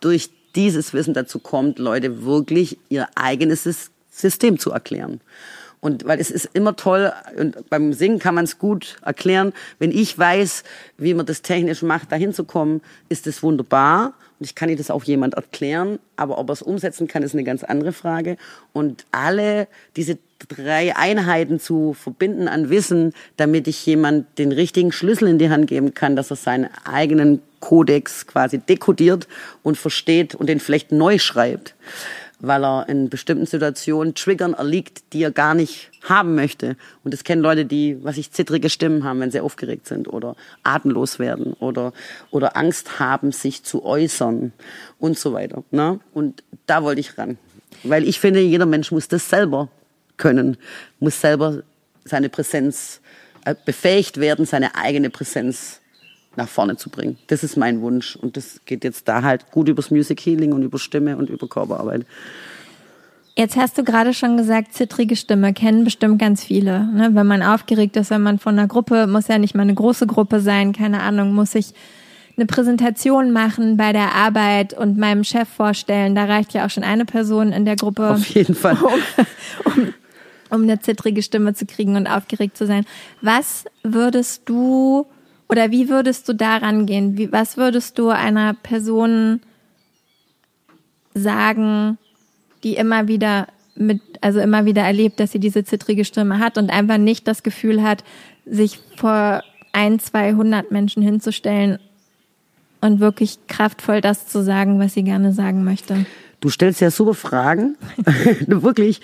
[0.00, 5.20] durch dieses Wissen dazu kommt, Leute wirklich ihr eigenes System zu erklären.
[5.80, 9.90] Und weil es ist immer toll, und beim Singen kann man es gut erklären, wenn
[9.90, 10.64] ich weiß,
[10.98, 14.14] wie man das technisch macht, dahin zu kommen, ist es wunderbar.
[14.38, 17.34] Und ich kann Ihnen das auch jemand erklären, aber ob er es umsetzen kann, ist
[17.34, 18.36] eine ganz andere Frage.
[18.72, 20.18] Und alle diese
[20.48, 25.68] drei Einheiten zu verbinden an Wissen, damit ich jemand den richtigen Schlüssel in die Hand
[25.68, 29.26] geben kann, dass er seinen eigenen Kodex quasi dekodiert
[29.62, 31.74] und versteht und den vielleicht neu schreibt
[32.40, 36.76] weil er in bestimmten Situationen Triggern erliegt, die er gar nicht haben möchte.
[37.02, 40.36] Und das kennen Leute, die, was ich, zittrige Stimmen haben, wenn sie aufgeregt sind oder
[40.62, 41.92] atemlos werden oder,
[42.30, 44.52] oder Angst haben, sich zu äußern
[44.98, 45.64] und so weiter.
[45.70, 46.00] Ne?
[46.12, 47.38] Und da wollte ich ran.
[47.82, 49.68] Weil ich finde, jeder Mensch muss das selber
[50.16, 50.56] können,
[50.98, 51.62] muss selber
[52.04, 53.00] seine Präsenz
[53.44, 55.80] äh, befähigt werden, seine eigene Präsenz
[56.36, 57.18] nach vorne zu bringen.
[57.26, 58.16] Das ist mein Wunsch.
[58.16, 61.48] Und das geht jetzt da halt gut übers Music Healing und über Stimme und über
[61.48, 62.06] Körperarbeit.
[63.38, 66.86] Jetzt hast du gerade schon gesagt, zittrige Stimme kennen bestimmt ganz viele.
[66.86, 67.10] Ne?
[67.12, 70.06] Wenn man aufgeregt ist, wenn man von einer Gruppe, muss ja nicht mal eine große
[70.06, 71.74] Gruppe sein, keine Ahnung, muss ich
[72.36, 76.14] eine Präsentation machen bei der Arbeit und meinem Chef vorstellen.
[76.14, 78.10] Da reicht ja auch schon eine Person in der Gruppe.
[78.10, 78.78] Auf jeden Fall.
[79.64, 79.94] Um, um,
[80.50, 82.84] um eine zittrige Stimme zu kriegen und aufgeregt zu sein.
[83.20, 85.06] Was würdest du
[85.48, 87.16] oder wie würdest du daran gehen?
[87.16, 89.40] Wie, was würdest du einer Person
[91.14, 91.98] sagen,
[92.62, 96.70] die immer wieder mit, also immer wieder erlebt, dass sie diese zittrige Stimme hat und
[96.70, 98.04] einfach nicht das Gefühl hat,
[98.44, 101.78] sich vor ein, zweihundert Menschen hinzustellen
[102.80, 106.06] und wirklich kraftvoll das zu sagen, was sie gerne sagen möchte?
[106.40, 107.76] Du stellst ja super Fragen,
[108.46, 109.00] wirklich,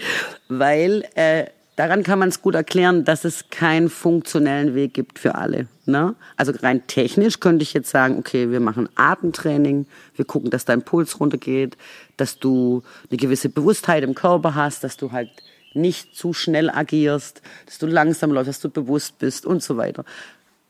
[0.48, 1.46] weil äh,
[1.76, 5.66] daran kann man es gut erklären, dass es keinen funktionellen Weg gibt für alle.
[5.86, 6.14] Ne?
[6.36, 10.82] Also rein technisch könnte ich jetzt sagen, okay, wir machen Atemtraining, wir gucken, dass dein
[10.82, 11.76] Puls runtergeht,
[12.16, 15.30] dass du eine gewisse Bewusstheit im Körper hast, dass du halt
[15.74, 20.04] nicht zu schnell agierst, dass du langsam läufst, dass du bewusst bist und so weiter.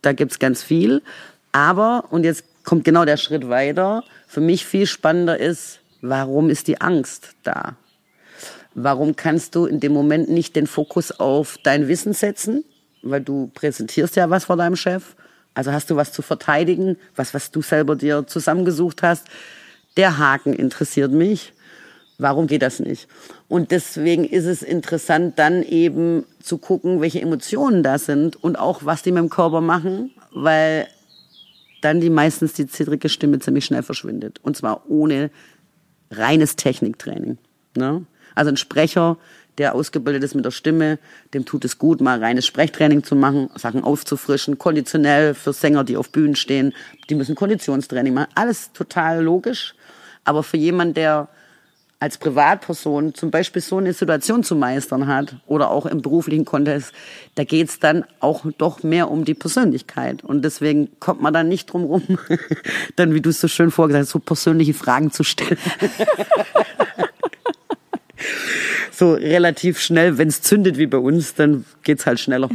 [0.00, 1.02] Da gibt's ganz viel.
[1.50, 6.68] Aber, und jetzt kommt genau der Schritt weiter, für mich viel spannender ist, warum ist
[6.68, 7.76] die Angst da?
[8.74, 12.64] Warum kannst du in dem Moment nicht den Fokus auf dein Wissen setzen?
[13.02, 15.14] Weil du präsentierst ja was vor deinem Chef.
[15.54, 19.26] Also hast du was zu verteidigen, was, was du selber dir zusammengesucht hast.
[19.96, 21.52] Der Haken interessiert mich.
[22.18, 23.08] Warum geht das nicht?
[23.48, 28.84] Und deswegen ist es interessant, dann eben zu gucken, welche Emotionen da sind und auch,
[28.84, 30.86] was die mit dem Körper machen, weil
[31.80, 34.38] dann die meistens die zittrige Stimme ziemlich schnell verschwindet.
[34.42, 35.30] Und zwar ohne
[36.10, 37.38] reines Techniktraining.
[37.76, 38.06] Ne?
[38.34, 39.16] Also ein Sprecher,
[39.58, 40.98] der ausgebildet ist mit der Stimme,
[41.34, 45.96] dem tut es gut, mal reines Sprechtraining zu machen, Sachen aufzufrischen, konditionell für Sänger, die
[45.96, 46.72] auf Bühnen stehen,
[47.10, 48.32] die müssen Konditionstraining machen.
[48.34, 49.74] Alles total logisch.
[50.24, 51.28] Aber für jemanden, der
[52.02, 56.92] als Privatperson zum Beispiel so eine Situation zu meistern hat oder auch im beruflichen Kontext,
[57.36, 60.24] da geht's dann auch doch mehr um die Persönlichkeit.
[60.24, 62.18] Und deswegen kommt man dann nicht drum rum,
[62.96, 65.58] dann, wie du es so schön vorgesagt hast, so persönliche Fragen zu stellen.
[68.90, 72.48] so relativ schnell, wenn es zündet wie bei uns, dann geht's halt schneller.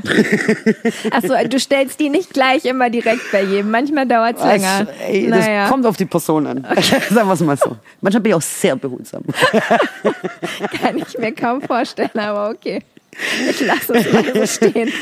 [1.11, 3.71] Achso, du stellst die nicht gleich immer direkt bei jedem.
[3.71, 4.87] Manchmal dauert es länger.
[5.07, 5.63] Ey, naja.
[5.63, 6.65] Das kommt auf die Person an.
[7.09, 7.77] Sagen wir es mal so.
[8.01, 9.23] Manchmal bin ich auch sehr behutsam.
[10.81, 12.81] Kann ich mir kaum vorstellen, aber okay.
[13.49, 14.91] Ich lasse es mal so stehen.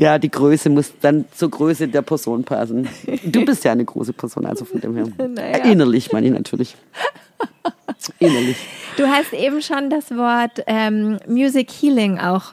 [0.00, 2.88] Ja, die Größe muss dann zur Größe der Person passen.
[3.24, 5.08] Du bist ja eine große Person, also von dem her.
[5.18, 5.64] Naja.
[5.64, 6.76] Innerlich meine ich natürlich.
[8.18, 8.56] Innerlich.
[8.96, 12.52] Du hast eben schon das Wort ähm, Music Healing auch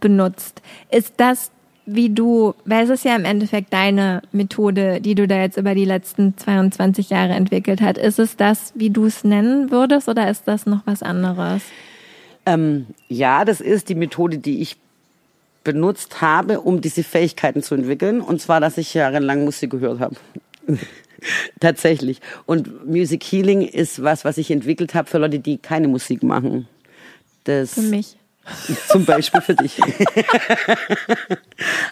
[0.00, 0.62] benutzt.
[0.90, 1.50] Ist das,
[1.86, 5.74] wie du, weil es ist ja im Endeffekt deine Methode, die du da jetzt über
[5.74, 10.30] die letzten 22 Jahre entwickelt hast, ist es das, wie du es nennen würdest oder
[10.30, 11.62] ist das noch was anderes?
[12.46, 14.76] Ähm, ja, das ist die Methode, die ich
[15.62, 18.20] benutzt habe, um diese Fähigkeiten zu entwickeln.
[18.20, 20.16] Und zwar, dass ich jahrelang Musik gehört habe.
[21.60, 22.20] Tatsächlich.
[22.46, 26.68] Und Music Healing ist was, was ich entwickelt habe für Leute, die keine Musik machen.
[27.44, 28.16] Das, für mich.
[28.88, 29.80] Zum Beispiel für dich.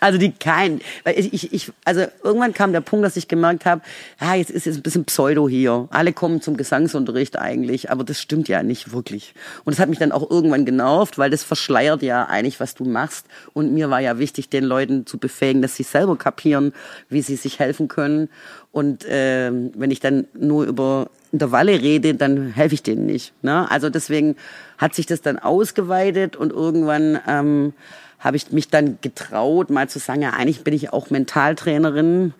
[0.01, 3.81] also die kein, weil ich, ich, also irgendwann kam der Punkt, dass ich gemerkt habe,
[4.21, 5.89] ja, jetzt ist jetzt ein bisschen Pseudo hier.
[5.91, 9.35] Alle kommen zum Gesangsunterricht eigentlich, aber das stimmt ja nicht wirklich.
[9.65, 12.85] Und das hat mich dann auch irgendwann genervt, weil das verschleiert ja eigentlich, was du
[12.85, 13.27] machst.
[13.55, 16.75] Und mir war ja wichtig, den Leuten zu befähigen, dass sie selber kapieren,
[17.09, 18.29] wie sie sich helfen können.
[18.73, 23.33] Und äh, wenn ich dann nur über Intervalle rede, dann helfe ich denen nicht.
[23.43, 23.71] Ne?
[23.71, 24.37] Also deswegen
[24.79, 27.73] hat sich das dann ausgeweitet und irgendwann ähm,
[28.19, 32.35] habe ich mich dann getraut, mal zu sagen, ja, eigentlich bin ich auch Mentaltrainerin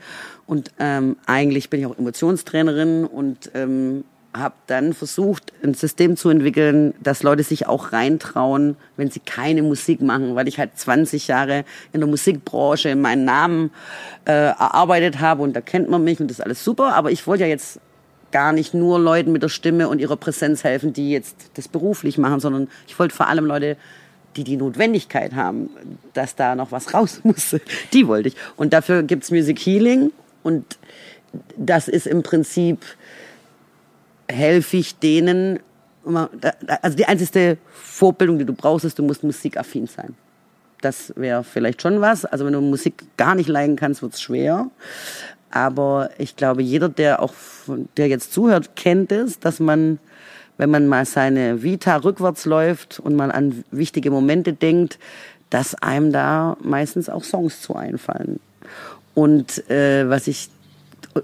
[0.47, 6.31] und ähm, eigentlich bin ich auch Emotionstrainerin und ähm, habe dann versucht, ein System zu
[6.31, 11.29] entwickeln, dass Leute sich auch reintrauen, wenn sie keine Musik machen, weil ich halt 20
[11.29, 13.71] Jahre in der Musikbranche meinen Namen
[14.25, 17.27] äh, erarbeitet habe und da kennt man mich und das ist alles super, aber ich
[17.27, 17.81] wollte ja jetzt
[18.33, 22.19] gar nicht nur Leuten mit der Stimme und ihrer Präsenz helfen, die jetzt das beruflich
[22.19, 23.77] machen, sondern ich wollte vor allem Leute,
[24.37, 25.71] die die Notwendigkeit haben,
[26.15, 27.57] dass da noch was raus muss.
[27.93, 28.37] Die wollte ich.
[28.57, 30.11] Und dafür gibt's Music Healing
[30.43, 30.79] und
[31.57, 32.85] das ist im Prinzip,
[34.29, 35.61] helfe ich denen,
[36.83, 40.15] also die einzige Vorbildung, die du brauchst, ist, du musst musikaffin sein.
[40.81, 42.25] Das wäre vielleicht schon was.
[42.25, 44.69] Also wenn du Musik gar nicht leiden kannst, wird's schwer.
[45.53, 47.35] Aber ich glaube, jeder, der auch,
[47.97, 49.99] der jetzt zuhört, kennt es, dass man,
[50.57, 54.99] wenn man mal seine Vita rückwärts läuft und man an wichtige Momente denkt,
[55.51, 58.41] dass einem da meistens auch Songs zu einfallen.
[59.15, 60.49] Und äh, was ich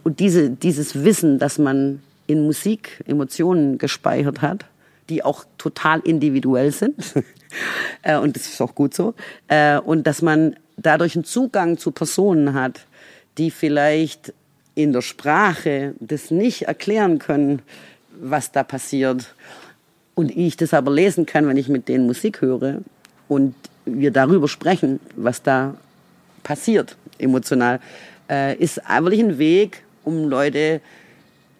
[0.05, 4.67] und diese dieses Wissen, dass man in Musik Emotionen gespeichert hat,
[5.09, 7.15] die auch total individuell sind.
[8.03, 9.15] äh, und das ist auch gut so.
[9.49, 12.87] Äh, und dass man dadurch einen Zugang zu Personen hat,
[13.39, 14.33] die vielleicht
[14.75, 17.63] in der Sprache das nicht erklären können,
[18.21, 19.35] was da passiert.
[20.15, 22.83] Und ich das aber lesen kann, wenn ich mit denen Musik höre
[23.29, 25.75] und wir darüber sprechen, was da
[26.43, 27.81] passiert emotional,
[28.31, 30.81] äh, ist wirklich ein Weg, um Leute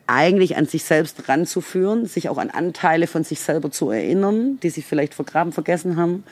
[0.07, 4.71] eigentlich an sich selbst ranzuführen, sich auch an Anteile von sich selber zu erinnern, die
[4.71, 6.25] sie vielleicht vergraben, vergessen haben.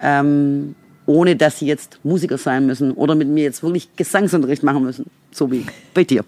[0.00, 0.74] Ähm,
[1.08, 5.06] ohne dass sie jetzt Musiker sein müssen oder mit mir jetzt wirklich Gesangsunterricht machen müssen,
[5.32, 6.22] so wie bei dir.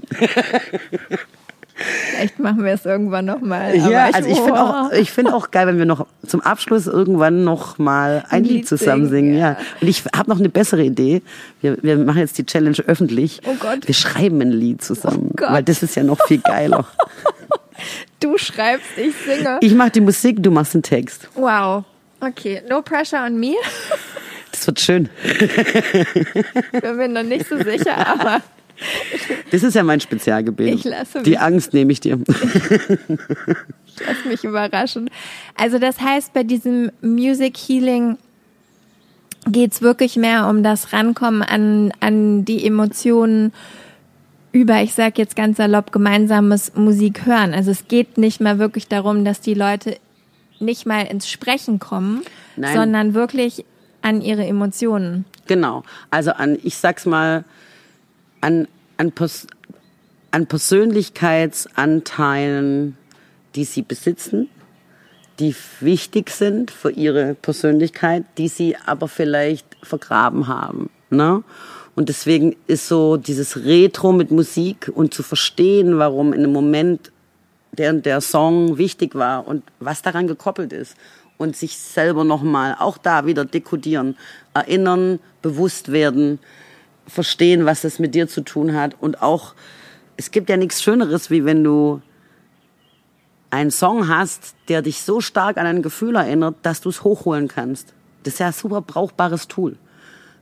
[1.74, 3.74] Vielleicht machen wir es irgendwann nochmal.
[3.76, 6.86] Ja, ich, also ich finde auch, ich finde auch geil, wenn wir noch zum Abschluss
[6.86, 9.34] irgendwann noch mal ein, ein Lied, Lied zusammen singen.
[9.34, 9.52] Ja.
[9.52, 9.56] ja.
[9.80, 11.22] Und ich habe noch eine bessere Idee.
[11.62, 13.40] Wir, wir machen jetzt die Challenge öffentlich.
[13.46, 13.86] Oh Gott.
[13.86, 15.52] Wir schreiben ein Lied zusammen, oh Gott.
[15.52, 16.86] weil das ist ja noch viel geiler.
[18.20, 19.58] du schreibst, ich singe.
[19.62, 21.28] Ich mache die Musik, du machst den Text.
[21.34, 21.84] Wow.
[22.20, 23.54] Okay, no pressure on me.
[24.60, 25.08] Das wird schön.
[26.82, 28.42] Bin mir noch nicht so sicher, aber.
[29.50, 30.74] Das ist ja mein Spezialgebiet.
[30.74, 31.24] Ich lasse mich.
[31.24, 32.18] Die Angst nehme ich dir.
[33.86, 35.08] Ich lasse mich überraschen.
[35.56, 38.18] Also das heißt, bei diesem Music Healing
[39.46, 43.54] geht es wirklich mehr um das Rankommen an, an die Emotionen
[44.52, 47.54] über, ich sage jetzt ganz salopp, gemeinsames Musik hören.
[47.54, 49.96] Also es geht nicht mehr wirklich darum, dass die Leute
[50.58, 52.22] nicht mal ins Sprechen kommen,
[52.56, 52.74] Nein.
[52.74, 53.64] sondern wirklich
[54.02, 55.24] an ihre Emotionen.
[55.46, 55.82] Genau.
[56.10, 57.44] Also an, ich sag's mal,
[58.40, 59.46] an, an, Pers
[60.30, 62.96] an Persönlichkeitsanteilen,
[63.54, 64.48] die sie besitzen,
[65.38, 70.88] die wichtig sind für ihre Persönlichkeit, die sie aber vielleicht vergraben haben.
[71.10, 71.42] Ne?
[71.96, 77.12] Und deswegen ist so dieses Retro mit Musik und zu verstehen, warum in einem Moment
[77.72, 80.96] der der Song wichtig war und was daran gekoppelt ist
[81.40, 84.18] und sich selber nochmal auch da wieder dekodieren,
[84.52, 86.38] erinnern, bewusst werden,
[87.06, 89.54] verstehen, was das mit dir zu tun hat und auch,
[90.18, 92.02] es gibt ja nichts Schöneres, wie wenn du
[93.48, 97.48] einen Song hast, der dich so stark an ein Gefühl erinnert, dass du es hochholen
[97.48, 97.94] kannst.
[98.22, 99.78] Das ist ja ein super brauchbares Tool.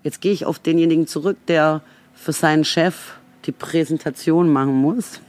[0.02, 1.80] Jetzt gehe ich auf denjenigen zurück, der
[2.12, 5.20] für seinen Chef die Präsentation machen muss.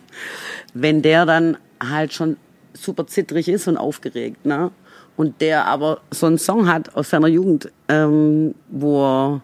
[0.73, 2.38] Wenn der dann halt schon
[2.73, 4.71] super zittrig ist und aufgeregt, ne?
[5.19, 9.41] Und der aber so einen Song hat aus seiner Jugend, ähm, wo er,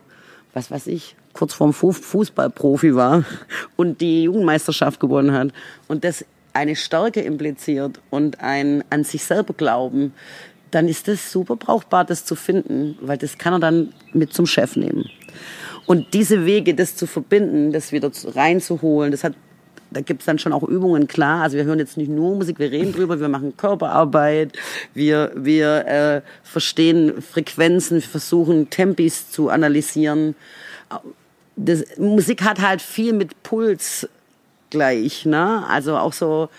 [0.54, 3.26] was weiß ich, kurz vorm Fußballprofi war
[3.76, 5.50] und die Jugendmeisterschaft gewonnen hat.
[5.90, 10.14] Und das eine Stärke impliziert und ein an sich selber Glauben,
[10.72, 14.46] dann ist das super brauchbar, das zu finden, weil das kann er dann mit zum
[14.46, 15.10] Chef nehmen.
[15.86, 19.34] Und diese Wege, das zu verbinden, das wieder reinzuholen, das hat
[19.96, 21.44] da gibt's dann schon auch Übungen, klar.
[21.44, 24.52] Also wir hören jetzt nicht nur Musik, wir reden drüber, wir machen Körperarbeit,
[24.94, 30.36] wir, wir äh, verstehen Frequenzen, wir versuchen Tempis zu analysieren.
[31.56, 34.10] Das, Musik hat halt viel mit Puls
[34.70, 35.66] gleich, ne?
[35.70, 36.50] Also auch so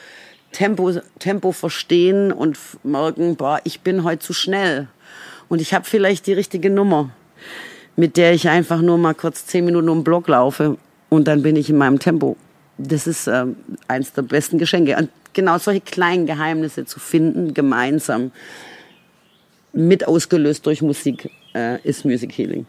[0.53, 4.89] Tempo, Tempo verstehen und merken, boah, ich bin heute zu schnell.
[5.51, 7.11] Und ich habe vielleicht die richtige Nummer,
[7.97, 10.79] mit der ich einfach nur mal kurz zehn Minuten um den Block laufe
[11.11, 12.39] und dann bin ich in meinem Tempo
[12.79, 13.47] das ist äh,
[13.89, 14.97] eins der besten Geschenke.
[14.97, 18.33] Und genau solche kleinen Geheimnisse zu finden, gemeinsam,
[19.73, 22.67] mit ausgelöst durch Musik, äh, ist Music Healing.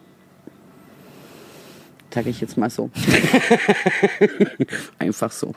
[2.12, 2.90] Sage ich jetzt mal so.
[4.98, 5.54] Einfach so.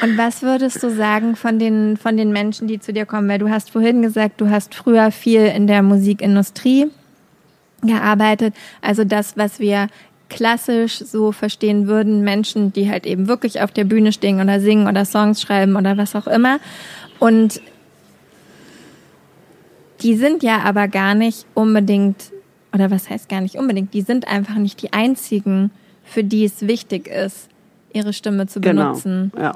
[0.00, 3.28] Und was würdest du sagen von den, von den Menschen, die zu dir kommen?
[3.28, 6.86] Weil du hast vorhin gesagt, du hast früher viel in der Musikindustrie
[7.82, 8.54] gearbeitet.
[8.80, 9.88] Also das, was wir
[10.32, 14.88] klassisch so verstehen würden, Menschen, die halt eben wirklich auf der Bühne stehen oder singen
[14.88, 16.58] oder Songs schreiben oder was auch immer.
[17.18, 17.60] Und
[20.00, 22.32] die sind ja aber gar nicht unbedingt,
[22.74, 25.70] oder was heißt gar nicht unbedingt, die sind einfach nicht die einzigen,
[26.02, 27.48] für die es wichtig ist,
[27.92, 29.32] ihre Stimme zu genau, benutzen.
[29.38, 29.54] Ja.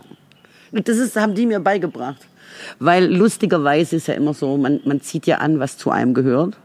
[0.73, 2.27] Das ist, haben die mir beigebracht.
[2.79, 6.57] Weil lustigerweise ist ja immer so, man, man zieht ja an, was zu einem gehört.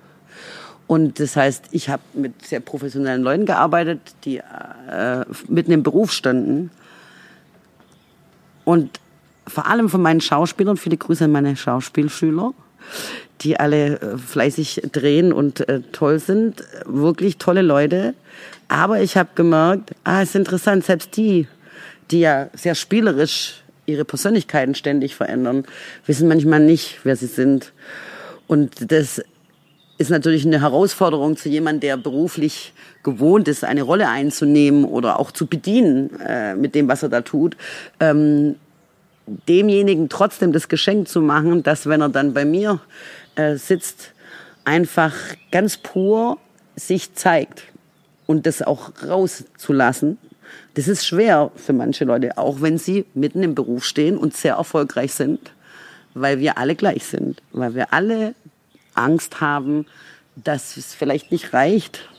[0.92, 6.12] Und das heißt, ich habe mit sehr professionellen Leuten gearbeitet, die äh, mitten im Beruf
[6.12, 6.70] standen.
[8.66, 9.00] Und
[9.48, 12.54] vor allem von meinen Schauspielern, viele Grüße an meine Schauspielschüler,
[13.40, 16.62] die alle äh, fleißig drehen und äh, toll sind.
[16.86, 18.14] Wirklich tolle Leute.
[18.68, 21.48] Aber ich habe gemerkt, ah, ist interessant, selbst die,
[22.12, 25.64] die ja sehr spielerisch ihre Persönlichkeiten ständig verändern,
[26.06, 27.72] wissen manchmal nicht, wer sie sind.
[28.48, 29.22] Und das
[30.02, 35.32] ist natürlich eine Herausforderung zu jemandem, der beruflich gewohnt ist, eine Rolle einzunehmen oder auch
[35.32, 37.56] zu bedienen äh, mit dem, was er da tut.
[38.00, 38.56] Ähm,
[39.48, 42.80] demjenigen trotzdem das Geschenk zu machen, dass wenn er dann bei mir
[43.36, 44.12] äh, sitzt,
[44.66, 45.14] einfach
[45.52, 46.38] ganz pur
[46.76, 47.64] sich zeigt
[48.26, 50.18] und das auch rauszulassen.
[50.74, 54.56] Das ist schwer für manche Leute, auch wenn sie mitten im Beruf stehen und sehr
[54.56, 55.54] erfolgreich sind,
[56.14, 58.34] weil wir alle gleich sind, weil wir alle
[59.02, 59.86] Angst haben,
[60.36, 62.10] dass es vielleicht nicht reicht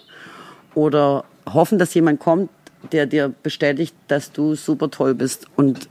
[0.74, 2.50] oder hoffen, dass jemand kommt,
[2.92, 5.46] der dir bestätigt, dass du super toll bist.
[5.56, 5.88] Und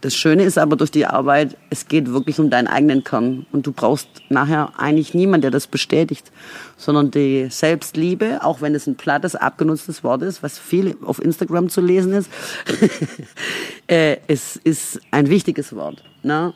[0.00, 3.46] das Schöne ist aber durch die Arbeit, es geht wirklich um deinen eigenen Kern.
[3.52, 6.32] Und du brauchst nachher eigentlich niemanden, der das bestätigt,
[6.76, 11.68] sondern die Selbstliebe, auch wenn es ein plattes, abgenutztes Wort ist, was viel auf Instagram
[11.68, 12.30] zu lesen ist,
[13.88, 16.02] äh, es ist ein wichtiges Wort.
[16.22, 16.54] Ne?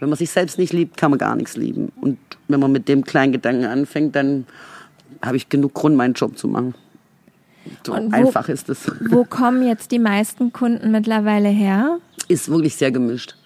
[0.00, 1.92] Wenn man sich selbst nicht liebt, kann man gar nichts lieben.
[2.00, 4.46] Und wenn man mit dem kleinen Gedanken anfängt, dann
[5.22, 6.74] habe ich genug Grund, meinen Job zu machen.
[7.86, 8.90] So wo, einfach ist es.
[9.10, 11.98] Wo kommen jetzt die meisten Kunden mittlerweile her?
[12.28, 13.36] Ist wirklich sehr gemischt.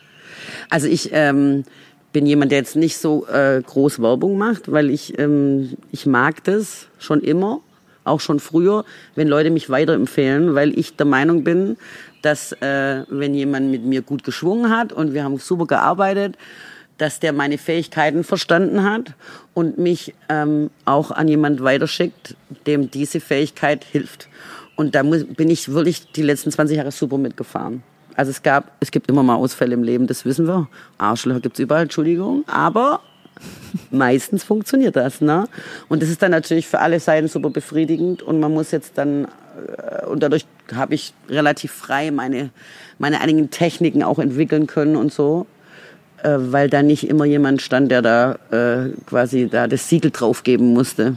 [0.71, 1.65] Also ich ähm,
[2.13, 6.43] bin jemand, der jetzt nicht so äh, groß Werbung macht, weil ich, ähm, ich mag
[6.45, 7.61] das schon immer,
[8.05, 8.85] auch schon früher,
[9.15, 11.77] wenn Leute mich weiterempfehlen, weil ich der Meinung bin,
[12.23, 16.37] dass äh, wenn jemand mit mir gut geschwungen hat und wir haben super gearbeitet,
[16.99, 19.15] dass der meine Fähigkeiten verstanden hat
[19.55, 24.29] und mich ähm, auch an jemand weiterschickt, dem diese Fähigkeit hilft.
[24.77, 27.83] Und da muss, bin ich wirklich die letzten 20 Jahre super mitgefahren.
[28.15, 30.69] Also es gab, es gibt immer mal Ausfälle im Leben, das wissen wir.
[30.99, 32.43] Arschlöcher gibt's überall, Entschuldigung.
[32.49, 33.01] Aber
[33.93, 35.49] meistens funktioniert das, ne?
[35.89, 39.29] Und das ist dann natürlich für alle Seiten super befriedigend und man muss jetzt dann
[40.07, 42.51] und dadurch habe ich relativ frei meine
[42.99, 45.47] meine einigen Techniken auch entwickeln können und so,
[46.23, 50.73] äh, weil da nicht immer jemand stand, der da äh, quasi da das Siegel draufgeben
[50.73, 51.17] musste.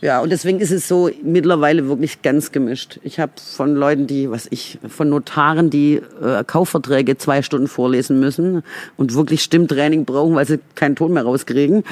[0.00, 3.00] Ja, und deswegen ist es so mittlerweile wirklich ganz gemischt.
[3.02, 8.20] Ich habe von Leuten, die, was ich, von Notaren, die äh, Kaufverträge zwei Stunden vorlesen
[8.20, 8.62] müssen
[8.96, 11.82] und wirklich Stimmtraining brauchen, weil sie keinen Ton mehr rauskriegen,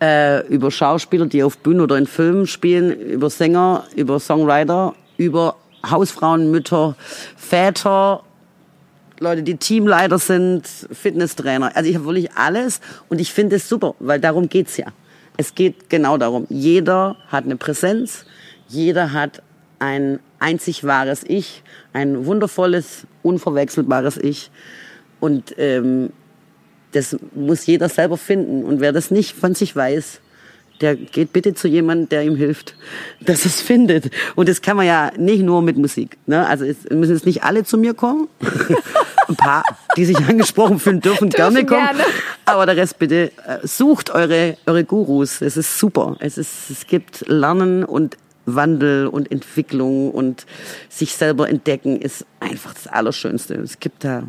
[0.00, 5.56] äh, über Schauspieler, die auf Bühnen oder in Filmen spielen, über Sänger, über Songwriter, über
[5.90, 6.94] Hausfrauen, Mütter,
[7.36, 8.22] Väter,
[9.18, 11.74] Leute, die Teamleiter sind, Fitnesstrainer.
[11.74, 14.86] Also ich habe wirklich alles und ich finde es super, weil darum geht's ja.
[15.36, 16.46] Es geht genau darum.
[16.48, 18.24] Jeder hat eine Präsenz,
[18.68, 19.42] jeder hat
[19.78, 21.62] ein einzig wahres Ich,
[21.92, 24.50] ein wundervolles, unverwechselbares Ich.
[25.20, 26.10] Und ähm,
[26.92, 28.64] das muss jeder selber finden.
[28.64, 30.20] Und wer das nicht von sich weiß,
[30.80, 32.74] der geht bitte zu jemandem, der ihm hilft,
[33.20, 34.10] dass es findet.
[34.34, 36.16] Und das kann man ja nicht nur mit Musik.
[36.26, 36.46] Ne?
[36.46, 38.28] Also es müssen jetzt nicht alle zu mir kommen.
[39.28, 39.64] Ein paar,
[39.96, 41.84] die sich angesprochen fühlen, dürfen, dürfen gerne kommen.
[41.84, 42.04] Gerne.
[42.44, 45.42] Aber der Rest bitte äh, sucht eure, eure Gurus.
[45.42, 46.16] Es ist super.
[46.20, 48.16] Es, ist, es gibt Lernen und
[48.46, 50.46] Wandel und Entwicklung und
[50.88, 53.54] sich selber entdecken ist einfach das Allerschönste.
[53.54, 54.22] Es gibt da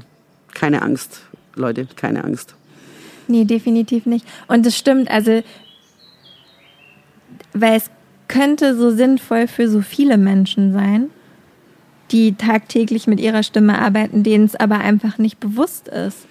[0.53, 1.21] keine Angst,
[1.55, 2.55] Leute, keine Angst.
[3.27, 4.25] Nee, definitiv nicht.
[4.47, 5.43] Und es stimmt, also,
[7.53, 7.89] weil es
[8.27, 11.09] könnte so sinnvoll für so viele Menschen sein,
[12.11, 16.25] die tagtäglich mit ihrer Stimme arbeiten, denen es aber einfach nicht bewusst ist.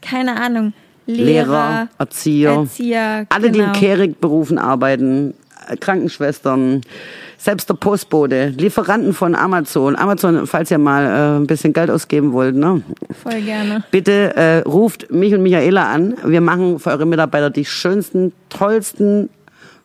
[0.00, 0.72] Keine Ahnung.
[1.06, 3.52] Lehrer, Lehrer Erzieher, Erzieher alle, genau.
[3.52, 3.78] die in genau.
[3.78, 5.34] Kehrig-Berufen arbeiten,
[5.80, 6.82] Krankenschwestern,
[7.36, 9.96] selbst der Postbote, Lieferanten von Amazon.
[9.96, 12.82] Amazon, falls ihr mal äh, ein bisschen Geld ausgeben wollt, ne?
[13.22, 13.82] Voll gerne.
[13.90, 16.16] Bitte äh, ruft mich und Michaela an.
[16.24, 19.30] Wir machen für eure Mitarbeiter die schönsten, tollsten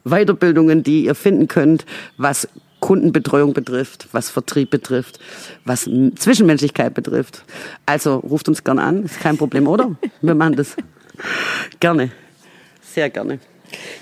[0.05, 1.85] Weiterbildungen, die ihr finden könnt,
[2.17, 2.47] was
[2.79, 5.19] Kundenbetreuung betrifft, was Vertrieb betrifft,
[5.65, 7.43] was Zwischenmenschlichkeit betrifft.
[7.85, 9.95] Also ruft uns gerne an, ist kein Problem, oder?
[10.21, 10.75] Wir machen das
[11.79, 12.11] gerne,
[12.81, 13.39] sehr gerne.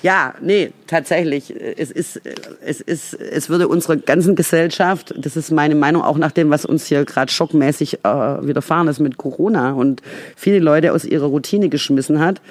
[0.02, 1.54] Ja, nee, tatsächlich.
[1.78, 2.22] Es ist,
[2.66, 6.66] es ist, es würde unserer ganzen Gesellschaft, das ist meine Meinung auch nach dem, was
[6.66, 8.08] uns hier gerade schockmäßig äh,
[8.46, 10.02] widerfahren ist mit Corona und
[10.36, 12.42] viele Leute aus ihrer Routine geschmissen hat,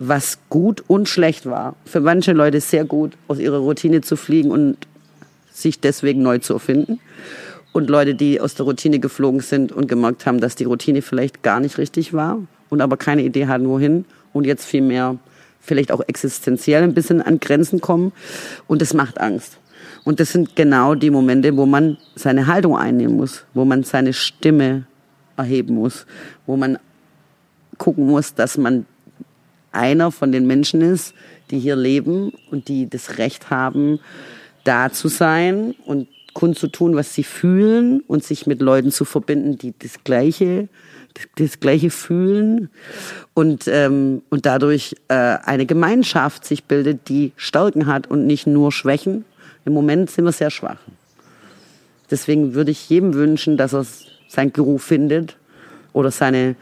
[0.00, 1.76] was gut und schlecht war.
[1.84, 4.78] Für manche Leute sehr gut, aus ihrer Routine zu fliegen und
[5.52, 7.00] sich deswegen neu zu erfinden.
[7.72, 11.42] Und Leute, die aus der Routine geflogen sind und gemerkt haben, dass die Routine vielleicht
[11.42, 12.38] gar nicht richtig war
[12.70, 15.18] und aber keine Idee hatten, wohin und jetzt viel mehr
[15.60, 18.12] vielleicht auch existenziell ein bisschen an Grenzen kommen.
[18.66, 19.58] Und das macht Angst.
[20.04, 24.14] Und das sind genau die Momente, wo man seine Haltung einnehmen muss, wo man seine
[24.14, 24.86] Stimme
[25.36, 26.06] erheben muss,
[26.46, 26.78] wo man
[27.76, 28.86] gucken muss, dass man
[29.72, 31.14] einer von den Menschen ist,
[31.50, 34.00] die hier leben und die das Recht haben,
[34.64, 39.74] da zu sein und kundzutun, was sie fühlen und sich mit Leuten zu verbinden, die
[39.78, 40.68] das Gleiche
[41.36, 42.70] das gleiche fühlen
[43.34, 48.72] und, ähm, und dadurch äh, eine Gemeinschaft sich bildet, die Stärken hat und nicht nur
[48.72, 49.24] Schwächen.
[49.64, 50.78] Im Moment sind wir sehr schwach.
[52.10, 53.86] Deswegen würde ich jedem wünschen, dass er
[54.28, 55.36] sein Guru findet
[55.92, 56.56] oder seine,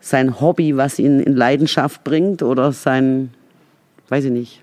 [0.00, 3.30] sein Hobby, was ihn in Leidenschaft bringt oder sein,
[4.08, 4.62] weiß ich nicht.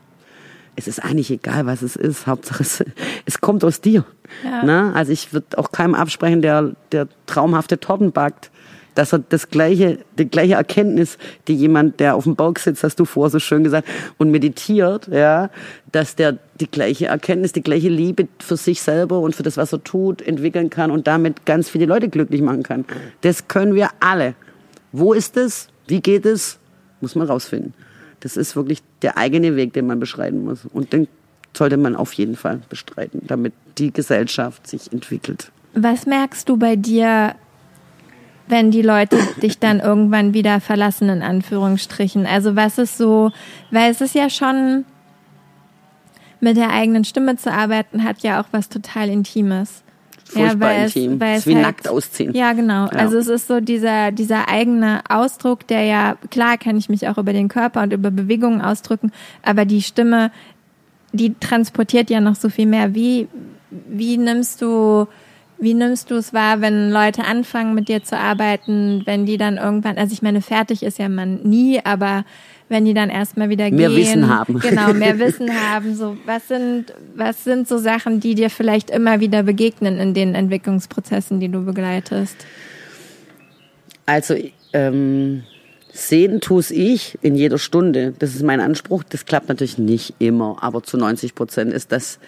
[0.76, 2.28] Es ist eigentlich egal, was es ist.
[2.28, 2.84] Hauptsache, es,
[3.26, 4.06] es kommt aus dir.
[4.44, 4.64] Ja.
[4.64, 4.94] Na?
[4.94, 8.52] Also ich würde auch keinem absprechen, der, der traumhafte Torten backt
[8.98, 13.00] dass er das gleiche, die gleiche Erkenntnis, die jemand, der auf dem Berg sitzt, hast
[13.00, 15.52] du vor so schön gesagt, und meditiert, ja,
[15.92, 19.72] dass der die gleiche Erkenntnis, die gleiche Liebe für sich selber und für das, was
[19.72, 22.86] er tut, entwickeln kann und damit ganz viele Leute glücklich machen kann.
[23.22, 24.34] Das können wir alle.
[24.92, 25.70] Wo ist es?
[25.88, 26.60] Wie geht es?
[27.02, 27.74] Muss man rausfinden.
[28.20, 30.66] Das ist wirklich der eigene Weg, den man beschreiten muss.
[30.66, 31.08] Und den
[31.56, 35.52] sollte man auf jeden Fall bestreiten, damit die Gesellschaft sich entwickelt.
[35.74, 37.36] Was merkst du bei dir
[38.50, 42.26] wenn die Leute dich dann irgendwann wieder verlassen, in Anführungsstrichen?
[42.26, 43.32] Also was ist so,
[43.72, 44.86] weil es ist ja schon,
[46.40, 49.84] mit der eigenen Stimme zu arbeiten, hat ja auch was total Intimes.
[50.30, 51.22] Furchtbar ja, intim.
[51.22, 52.34] Es, ist wie halt, nackt ausziehen.
[52.34, 52.86] Ja, genau.
[52.86, 52.92] Ja.
[52.92, 57.18] Also es ist so dieser, dieser eigene Ausdruck, der ja, klar kann ich mich auch
[57.18, 59.12] über den Körper und über Bewegungen ausdrücken,
[59.44, 60.32] aber die Stimme,
[61.14, 62.94] die transportiert ja noch so viel mehr.
[62.94, 63.28] Wie,
[63.70, 65.08] wie nimmst du
[65.60, 69.58] wie nimmst du es wahr, wenn Leute anfangen, mit dir zu arbeiten, wenn die dann
[69.58, 72.26] irgendwann, also ich meine, fertig ist ja man nie, aber
[72.70, 73.96] wenn die dann erstmal wieder mehr gehen.
[73.96, 74.60] Mehr Wissen haben.
[74.60, 75.96] Genau, mehr Wissen haben.
[75.96, 80.36] So, was sind, was sind so Sachen, die dir vielleicht immer wieder begegnen in den
[80.36, 82.36] Entwicklungsprozessen, die du begleitest?
[84.06, 84.36] Also,
[84.74, 85.44] ähm,
[85.92, 88.14] sehen tu's ich in jeder Stunde.
[88.20, 89.04] Das ist mein Anspruch.
[89.04, 92.20] Das klappt natürlich nicht immer, aber zu 90 Prozent ist das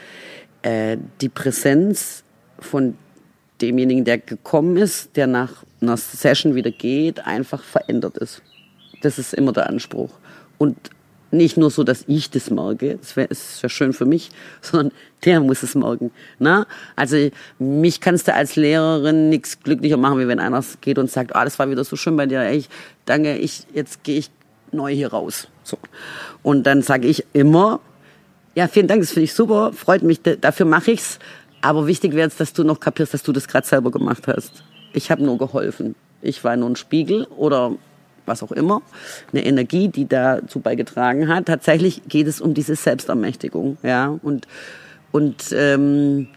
[0.61, 2.23] äh, die Präsenz
[2.59, 2.95] von
[3.61, 8.41] demjenigen, der gekommen ist, der nach einer Session wieder geht, einfach verändert ist.
[9.01, 10.11] Das ist immer der Anspruch.
[10.59, 10.77] Und
[11.31, 14.29] nicht nur so, dass ich das merke, das wäre wär schön für mich,
[14.61, 14.91] sondern
[15.25, 16.11] der muss es merken.
[16.37, 16.67] Na?
[16.95, 21.35] Also mich kannst du als Lehrerin nichts glücklicher machen, wie wenn einer geht und sagt,
[21.35, 22.69] ah, das war wieder so schön bei dir, ich
[23.05, 24.29] danke, ich, jetzt gehe ich
[24.71, 25.47] neu hier raus.
[25.63, 25.77] So.
[26.43, 27.79] Und dann sage ich immer,
[28.55, 31.19] ja, vielen Dank, das finde ich super, freut mich, dafür mache ich's.
[31.61, 34.63] Aber wichtig wäre jetzt, dass du noch kapierst, dass du das gerade selber gemacht hast.
[34.93, 35.95] Ich habe nur geholfen.
[36.21, 37.75] Ich war nur ein Spiegel oder
[38.29, 38.81] was auch immer,
[39.33, 41.47] eine Energie, die dazu beigetragen hat.
[41.47, 44.17] Tatsächlich geht es um diese Selbstermächtigung, ja.
[44.23, 44.47] Und
[45.11, 46.27] und ähm,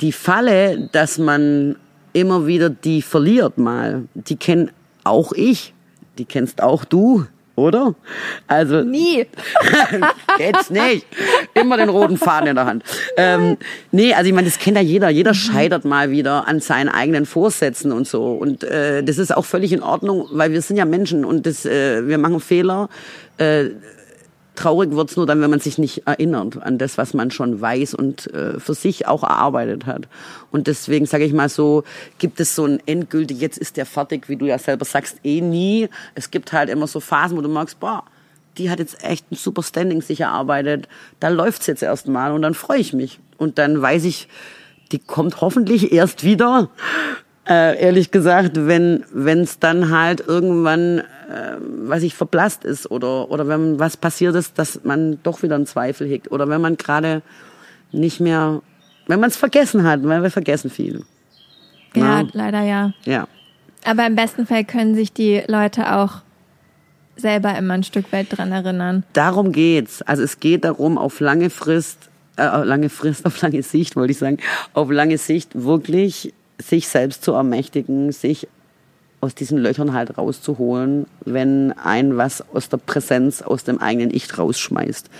[0.00, 1.76] die Falle, dass man
[2.12, 4.70] immer wieder die verliert mal, die kenn
[5.04, 5.74] auch ich,
[6.18, 7.94] die kennst auch du oder?
[8.46, 9.26] Also nie.
[10.38, 11.06] Jetzt nicht.
[11.54, 12.84] Immer den roten Faden in der Hand.
[13.16, 13.56] Ähm,
[13.90, 15.08] nee, also ich meine, das kennt ja jeder.
[15.08, 15.36] Jeder mhm.
[15.36, 18.34] scheitert mal wieder an seinen eigenen Vorsätzen und so.
[18.34, 21.64] Und äh, das ist auch völlig in Ordnung, weil wir sind ja Menschen und das,
[21.64, 22.88] äh, wir machen Fehler.
[23.38, 23.70] Äh,
[24.56, 27.94] Traurig wird's nur dann, wenn man sich nicht erinnert an das, was man schon weiß
[27.94, 30.08] und äh, für sich auch erarbeitet hat.
[30.50, 31.84] Und deswegen sage ich mal so,
[32.18, 35.40] gibt es so ein endgültig, jetzt ist der fertig, wie du ja selber sagst, eh
[35.40, 35.88] nie.
[36.14, 38.04] Es gibt halt immer so Phasen, wo du merkst, boah,
[38.58, 40.88] die hat jetzt echt ein super Standing sich erarbeitet.
[41.20, 43.20] Da läuft's jetzt erstmal und dann freue ich mich.
[43.36, 44.28] Und dann weiß ich,
[44.92, 46.70] die kommt hoffentlich erst wieder,
[47.48, 53.46] äh, ehrlich gesagt, wenn es dann halt irgendwann, äh, was ich verblasst ist oder oder
[53.46, 57.22] wenn was passiert ist, dass man doch wieder einen Zweifel hegt oder wenn man gerade
[57.92, 58.62] nicht mehr,
[59.06, 61.04] wenn man es vergessen hat, weil wir vergessen viel.
[61.94, 62.28] Ja, Na?
[62.32, 62.92] leider ja.
[63.04, 63.28] Ja.
[63.84, 66.22] Aber im besten Fall können sich die Leute auch
[67.16, 69.04] selber immer ein Stück weit dran erinnern.
[69.12, 70.02] Darum geht's.
[70.02, 74.18] Also es geht darum, auf lange Frist, äh, lange Frist, auf lange Sicht wollte ich
[74.18, 74.38] sagen,
[74.74, 78.48] auf lange Sicht wirklich sich selbst zu ermächtigen, sich
[79.20, 84.38] aus diesen Löchern halt rauszuholen, wenn ein was aus der Präsenz, aus dem eigenen Ich
[84.38, 85.10] rausschmeißt.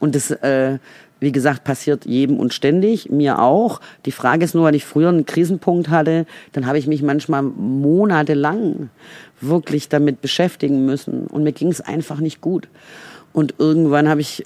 [0.00, 0.78] Und das, äh,
[1.20, 3.80] wie gesagt, passiert jedem und ständig, mir auch.
[4.04, 7.42] Die Frage ist nur, wenn ich früher einen Krisenpunkt hatte, dann habe ich mich manchmal
[7.42, 8.90] monatelang
[9.40, 11.26] wirklich damit beschäftigen müssen.
[11.26, 12.68] Und mir ging es einfach nicht gut.
[13.32, 14.44] Und irgendwann habe ich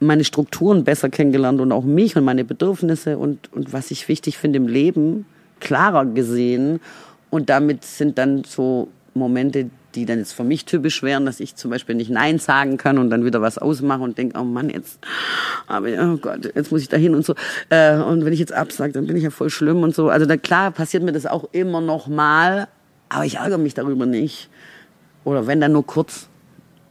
[0.00, 4.38] meine Strukturen besser kennengelernt und auch mich und meine Bedürfnisse und, und was ich wichtig
[4.38, 5.26] finde im Leben
[5.60, 6.80] klarer gesehen.
[7.30, 11.56] Und damit sind dann so Momente, die dann jetzt für mich typisch wären, dass ich
[11.56, 14.70] zum Beispiel nicht Nein sagen kann und dann wieder was ausmache und denke, oh Mann,
[14.70, 14.98] jetzt,
[15.68, 17.34] oh Gott, jetzt muss ich da hin und so.
[17.70, 20.08] Äh, und wenn ich jetzt absage, dann bin ich ja voll schlimm und so.
[20.08, 22.68] Also da klar passiert mir das auch immer noch mal,
[23.08, 24.48] aber ich ärgere mich darüber nicht.
[25.24, 26.28] Oder wenn dann nur kurz.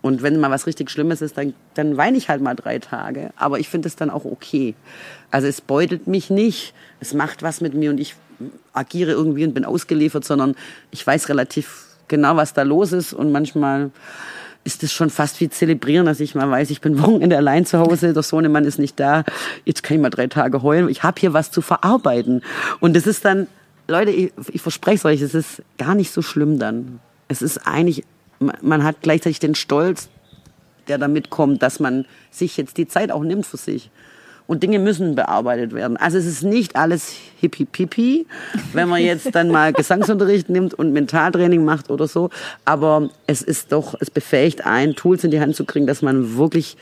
[0.02, 3.32] Und wenn mal was richtig Schlimmes ist, dann, dann weine ich halt mal drei Tage.
[3.36, 4.76] Aber ich finde es dann auch okay.
[5.32, 8.16] Also es beutelt mich nicht, es macht was mit mir und ich
[8.78, 10.56] agiere irgendwie und bin ausgeliefert, sondern
[10.92, 13.92] ich weiß relativ genau, was da los ist und manchmal
[14.64, 17.80] ist es schon fast wie zelebrieren, dass ich mal weiß, ich bin Wochenende allein zu
[17.80, 19.24] Hause, der Sohnemann ist nicht da,
[19.66, 22.42] jetzt kann ich mal drei Tage heulen, ich habe hier was zu verarbeiten.
[22.80, 23.48] Und es ist dann,
[23.88, 27.00] Leute, ich, ich verspreche es euch, es ist gar nicht so schlimm dann.
[27.30, 28.04] Es ist eigentlich,
[28.40, 30.10] man hat gleichzeitig den Stolz,
[30.90, 33.90] der damit kommt, dass man sich jetzt die Zeit auch nimmt für sich
[34.48, 35.98] und Dinge müssen bearbeitet werden.
[35.98, 38.26] Also es ist nicht alles hippie pipi,
[38.74, 42.30] wenn man jetzt dann mal Gesangsunterricht nimmt und Mentaltraining macht oder so.
[42.66, 46.38] Aber es ist doch, es befähigt ein, Tools in die Hand zu kriegen, dass man
[46.38, 46.78] wirklich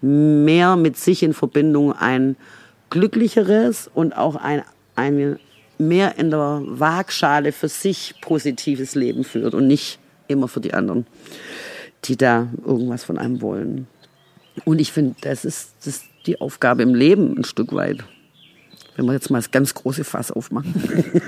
[0.00, 2.36] mehr mit sich in Verbindung ein
[2.90, 4.62] glücklicheres und auch ein,
[4.94, 5.38] ein
[5.78, 9.98] mehr in der Waagschale für sich positives Leben führt und nicht
[10.28, 11.06] immer für die anderen,
[12.04, 13.88] die da irgendwas von einem wollen.
[14.64, 18.04] Und ich finde, das ist, das die Aufgabe im Leben ein Stück weit.
[18.96, 20.74] Wenn wir jetzt mal das ganz große Fass aufmachen.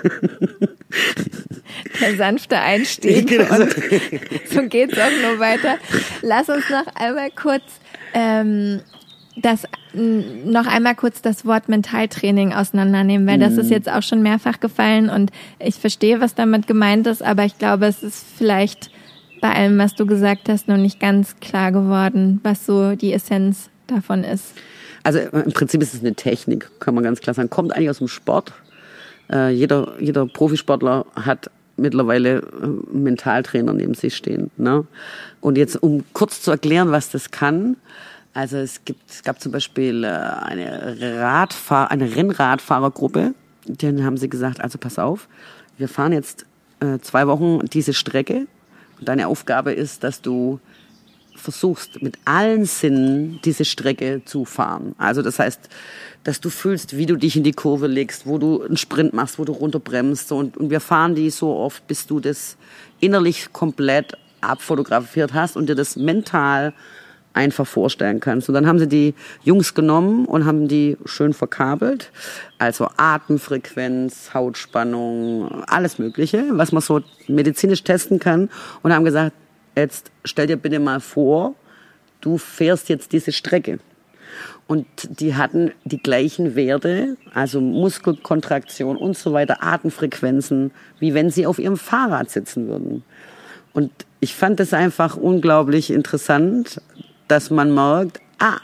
[2.00, 3.28] Der sanfte Einstieg.
[3.28, 3.60] Genau.
[3.60, 3.74] Und
[4.50, 5.78] so geht's auch nur weiter.
[6.22, 7.62] Lass uns noch einmal kurz
[8.12, 8.80] ähm,
[9.36, 13.72] das noch einmal kurz das Wort Mentaltraining auseinandernehmen, weil das ist mhm.
[13.72, 17.86] jetzt auch schon mehrfach gefallen und ich verstehe, was damit gemeint ist, aber ich glaube,
[17.86, 18.90] es ist vielleicht
[19.40, 23.70] bei allem, was du gesagt hast, noch nicht ganz klar geworden, was so die Essenz
[23.86, 24.54] davon ist.
[25.02, 27.50] Also im Prinzip ist es eine Technik, kann man ganz klar sagen.
[27.50, 28.52] Kommt eigentlich aus dem Sport.
[29.30, 34.50] Äh, jeder, jeder Profisportler hat mittlerweile äh, Mentaltrainer neben sich stehen.
[34.56, 34.86] Ne?
[35.40, 37.76] Und jetzt, um kurz zu erklären, was das kann.
[38.34, 43.34] Also es gibt, es gab zum Beispiel äh, eine Radfahr, eine Rennradfahrergruppe.
[43.66, 45.28] Denen haben sie gesagt, also pass auf,
[45.78, 46.46] wir fahren jetzt
[46.80, 48.46] äh, zwei Wochen diese Strecke.
[48.98, 50.60] Und deine Aufgabe ist, dass du
[51.36, 54.94] versuchst mit allen Sinnen diese Strecke zu fahren.
[54.98, 55.60] Also das heißt,
[56.24, 59.38] dass du fühlst, wie du dich in die Kurve legst, wo du einen Sprint machst,
[59.38, 60.32] wo du runterbremst.
[60.32, 62.56] Und, und wir fahren die so oft, bis du das
[63.00, 66.72] innerlich komplett abfotografiert hast und dir das mental
[67.32, 68.48] einfach vorstellen kannst.
[68.48, 69.14] Und dann haben sie die
[69.44, 72.10] Jungs genommen und haben die schön verkabelt.
[72.58, 78.50] Also Atemfrequenz, Hautspannung, alles Mögliche, was man so medizinisch testen kann.
[78.82, 79.34] Und haben gesagt,
[79.76, 81.54] Jetzt stell dir bitte mal vor,
[82.20, 83.78] du fährst jetzt diese Strecke.
[84.66, 84.86] Und
[85.20, 91.58] die hatten die gleichen Werte, also Muskelkontraktion und so weiter, Atemfrequenzen, wie wenn sie auf
[91.58, 93.02] ihrem Fahrrad sitzen würden.
[93.72, 93.90] Und
[94.20, 96.80] ich fand es einfach unglaublich interessant,
[97.26, 98.58] dass man merkt, ah,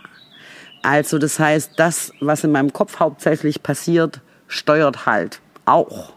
[0.82, 6.12] also das heißt, das, was in meinem Kopf hauptsächlich passiert, steuert halt auch.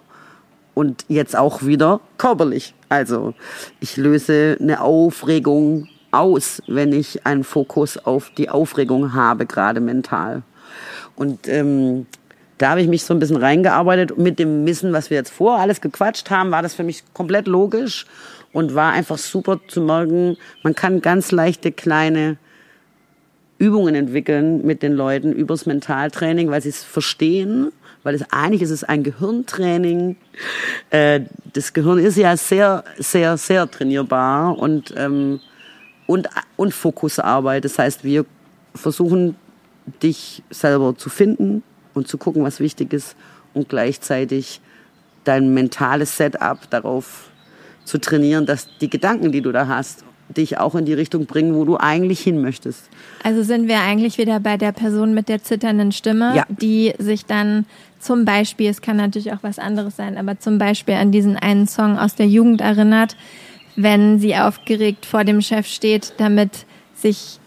[0.76, 2.76] Und jetzt auch wieder körperlich.
[2.90, 3.34] Also
[3.80, 10.42] ich löse eine Aufregung aus, wenn ich einen Fokus auf die Aufregung habe, gerade mental.
[11.16, 12.08] Und ähm,
[12.58, 14.18] da habe ich mich so ein bisschen reingearbeitet.
[14.18, 17.48] Mit dem Wissen, was wir jetzt vor alles gequatscht haben, war das für mich komplett
[17.48, 18.06] logisch
[18.52, 22.38] und war einfach super zu merken, man kann ganz leichte kleine
[23.60, 27.72] Übungen entwickeln mit den Leuten übers Mentaltraining, weil sie es verstehen,
[28.10, 30.16] weil es eigentlich ist es ein Gehirntraining.
[30.89, 31.22] Äh,
[31.53, 35.39] das Gehirn ist ja sehr, sehr, sehr trainierbar und ähm,
[36.07, 37.66] und, und Fokusarbeit.
[37.66, 38.26] Das heißt, wir
[38.74, 39.36] versuchen,
[40.01, 41.62] dich selber zu finden
[41.93, 43.16] und zu gucken, was wichtig ist
[43.53, 44.60] und gleichzeitig
[45.24, 47.30] dein mentales Setup darauf
[47.84, 50.03] zu trainieren, dass die Gedanken, die du da hast,
[50.36, 52.89] dich auch in die Richtung bringen, wo du eigentlich hin möchtest.
[53.24, 56.45] Also sind wir eigentlich wieder bei der Person mit der zitternden Stimme, ja.
[56.49, 57.66] die sich dann
[58.00, 61.68] zum Beispiel, es kann natürlich auch was anderes sein, aber zum Beispiel an diesen einen
[61.68, 63.16] Song aus der Jugend erinnert,
[63.76, 67.39] wenn sie aufgeregt vor dem Chef steht, damit sich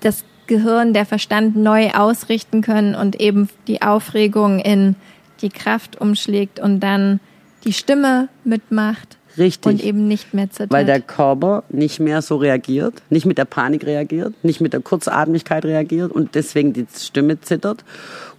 [0.00, 4.96] das Gehirn, der Verstand neu ausrichten können und eben die Aufregung in
[5.42, 7.20] die Kraft umschlägt und dann
[7.64, 9.16] die Stimme mitmacht.
[9.38, 9.72] Richtig.
[9.72, 10.72] Und eben nicht mehr zittert.
[10.72, 14.80] Weil der Körper nicht mehr so reagiert, nicht mit der Panik reagiert, nicht mit der
[14.80, 17.84] Kurzatmigkeit reagiert und deswegen die Stimme zittert.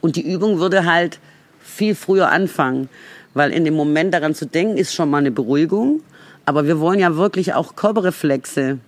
[0.01, 1.19] Und die Übung würde halt
[1.59, 2.89] viel früher anfangen,
[3.33, 6.01] weil in dem Moment daran zu denken, ist schon mal eine Beruhigung.
[6.45, 8.79] Aber wir wollen ja wirklich auch Körperreflexe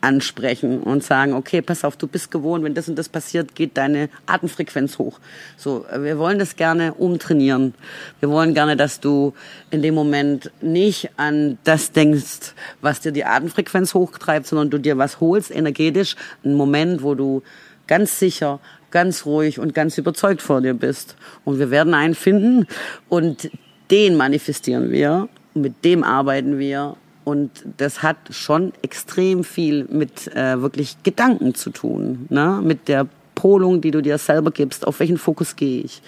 [0.00, 3.76] ansprechen und sagen, okay, pass auf, du bist gewohnt, wenn das und das passiert, geht
[3.76, 5.18] deine Atemfrequenz hoch.
[5.56, 7.74] So, wir wollen das gerne umtrainieren.
[8.20, 9.34] Wir wollen gerne, dass du
[9.70, 14.98] in dem Moment nicht an das denkst, was dir die Atemfrequenz hochtreibt, sondern du dir
[14.98, 17.42] was holst, energetisch, einen Moment, wo du
[17.86, 21.16] ganz sicher, ganz ruhig und ganz überzeugt vor dir bist.
[21.44, 22.66] Und wir werden einen finden
[23.08, 23.50] und
[23.90, 26.96] den manifestieren wir mit dem arbeiten wir.
[27.26, 32.60] Und das hat schon extrem viel mit äh, wirklich Gedanken zu tun, ne?
[32.62, 34.86] mit der Polung, die du dir selber gibst.
[34.86, 36.02] Auf welchen Fokus gehe ich?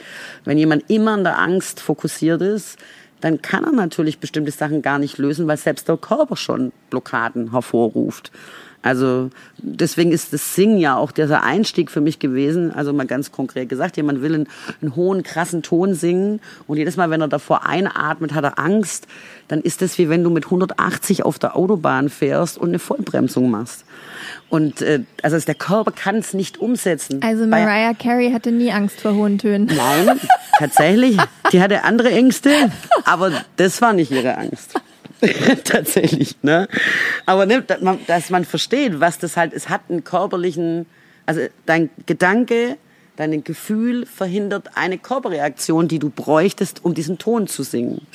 [0.45, 2.79] Wenn jemand immer an der Angst fokussiert ist,
[3.21, 7.51] dann kann er natürlich bestimmte Sachen gar nicht lösen, weil selbst der Körper schon Blockaden
[7.51, 8.31] hervorruft.
[8.83, 12.73] Also deswegen ist das Singen ja auch dieser Einstieg für mich gewesen.
[12.73, 14.49] Also mal ganz konkret gesagt, jemand will einen,
[14.81, 19.09] einen, hohen, krassen Ton singen und jedes Mal, wenn er davor einatmet, hat er Angst.
[19.49, 23.51] Dann ist das wie wenn du mit 180 auf der Autobahn fährst und eine Vollbremsung
[23.51, 23.85] machst.
[24.49, 27.21] Und äh, also der Körper kann es nicht umsetzen.
[27.23, 29.67] Also Mariah Carey hatte nie Angst vor hohen Tönen.
[29.67, 30.21] Nein,
[30.59, 31.19] tatsächlich.
[31.53, 32.51] Die hatte andere Ängste,
[33.05, 34.75] aber das war nicht ihre Angst.
[35.65, 36.69] Tatsächlich, ne?
[37.27, 37.65] Aber ne,
[38.07, 40.87] dass man versteht, was das halt, es hat einen körperlichen,
[41.27, 42.77] also dein Gedanke,
[43.17, 48.07] dein Gefühl verhindert eine Körperreaktion, die du bräuchtest, um diesen Ton zu singen.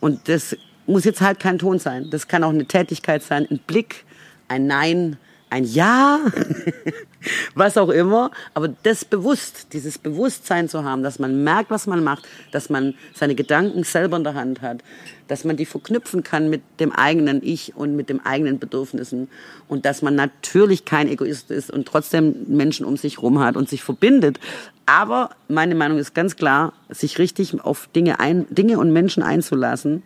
[0.00, 2.10] Und das muss jetzt halt kein Ton sein.
[2.10, 4.04] Das kann auch eine Tätigkeit sein, ein Blick,
[4.48, 5.16] ein Nein,
[5.50, 6.20] ein Ja,
[7.54, 8.30] was auch immer.
[8.54, 12.94] Aber das bewusst, dieses Bewusstsein zu haben, dass man merkt, was man macht, dass man
[13.14, 14.82] seine Gedanken selber in der Hand hat,
[15.28, 19.28] dass man die verknüpfen kann mit dem eigenen Ich und mit dem eigenen Bedürfnissen
[19.68, 23.68] und dass man natürlich kein Egoist ist und trotzdem Menschen um sich rum hat und
[23.68, 24.38] sich verbindet.
[24.86, 30.02] Aber meine Meinung ist ganz klar, sich richtig auf Dinge, ein, Dinge und Menschen einzulassen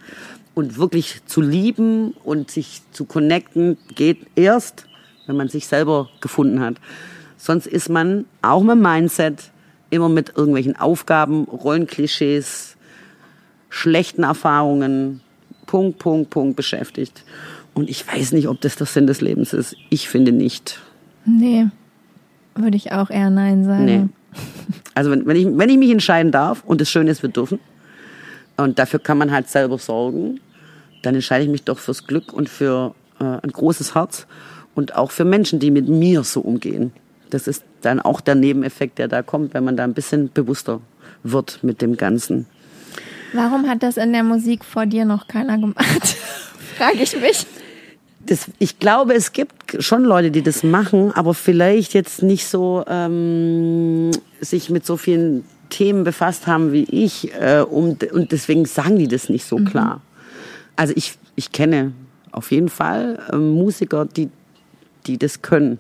[0.55, 4.87] und wirklich zu lieben und sich zu connecten, geht erst,
[5.27, 6.77] wenn man sich selber gefunden hat.
[7.37, 9.51] Sonst ist man auch mit Mindset
[9.91, 12.70] immer mit irgendwelchen Aufgaben, Rollenklischees,
[13.71, 15.21] schlechten Erfahrungen,
[15.67, 17.25] Punkt, Punkt, Punkt beschäftigt.
[17.73, 19.77] Und ich weiß nicht, ob das der Sinn des Lebens ist.
[19.89, 20.81] Ich finde nicht.
[21.25, 21.69] Nee,
[22.55, 23.85] würde ich auch eher Nein sagen.
[23.85, 24.09] Nee.
[24.95, 27.59] Also wenn, wenn, ich, wenn ich mich entscheiden darf, und das Schöne ist, wir dürfen,
[28.57, 30.41] und dafür kann man halt selber sorgen,
[31.03, 34.27] dann entscheide ich mich doch fürs Glück und für äh, ein großes Herz
[34.75, 36.93] und auch für Menschen, die mit mir so umgehen.
[37.31, 40.81] Das ist dann auch der Nebeneffekt, der da kommt, wenn man da ein bisschen bewusster
[41.23, 42.47] wird mit dem Ganzen.
[43.33, 46.17] Warum hat das in der Musik vor dir noch keiner gemacht?
[46.77, 47.47] Frage ich mich.
[48.27, 52.85] Das, ich glaube, es gibt schon Leute, die das machen, aber vielleicht jetzt nicht so
[52.87, 54.11] ähm,
[54.41, 59.09] sich mit so vielen Themen befasst haben wie ich äh, um, und deswegen sagen die
[59.09, 59.65] das nicht so mhm.
[59.65, 60.01] klar.
[60.77, 61.93] Also ich, ich kenne
[62.33, 64.29] auf jeden Fall äh, Musiker, die,
[65.07, 65.79] die das können.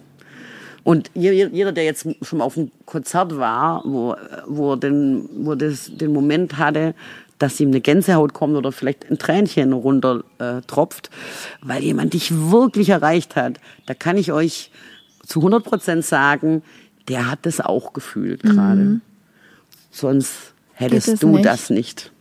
[0.82, 5.90] Und jeder, der jetzt schon mal auf einem Konzert war, wo, wo, den, wo das,
[5.94, 6.94] den Moment hatte,
[7.41, 11.11] dass ihm eine Gänsehaut kommt oder vielleicht ein Tränchen runter äh, tropft,
[11.62, 14.70] weil jemand dich wirklich erreicht hat, da kann ich euch
[15.26, 16.62] zu 100 Prozent sagen,
[17.09, 18.82] der hat das auch gefühlt gerade.
[18.82, 19.01] Mhm.
[19.91, 21.45] Sonst hättest du nicht.
[21.45, 22.12] das nicht.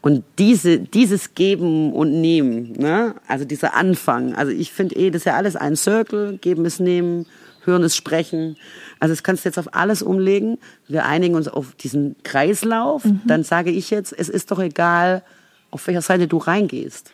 [0.00, 3.14] Und diese, dieses Geben und Nehmen, ne?
[3.28, 6.80] also dieser Anfang, also ich finde eh, das ist ja alles ein Circle, geben ist
[6.80, 7.26] nehmen,
[7.64, 8.56] hören ist sprechen.
[9.00, 10.58] Also das kannst du jetzt auf alles umlegen.
[10.88, 13.04] Wir einigen uns auf diesen Kreislauf.
[13.04, 13.20] Mhm.
[13.26, 15.22] Dann sage ich jetzt, es ist doch egal,
[15.70, 17.12] auf welcher Seite du reingehst.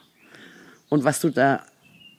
[0.88, 1.62] Und was du da,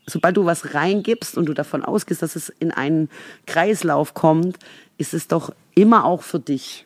[0.05, 3.09] sobald du was reingibst und du davon ausgehst, dass es in einen
[3.45, 4.57] Kreislauf kommt,
[4.97, 6.85] ist es doch immer auch für dich.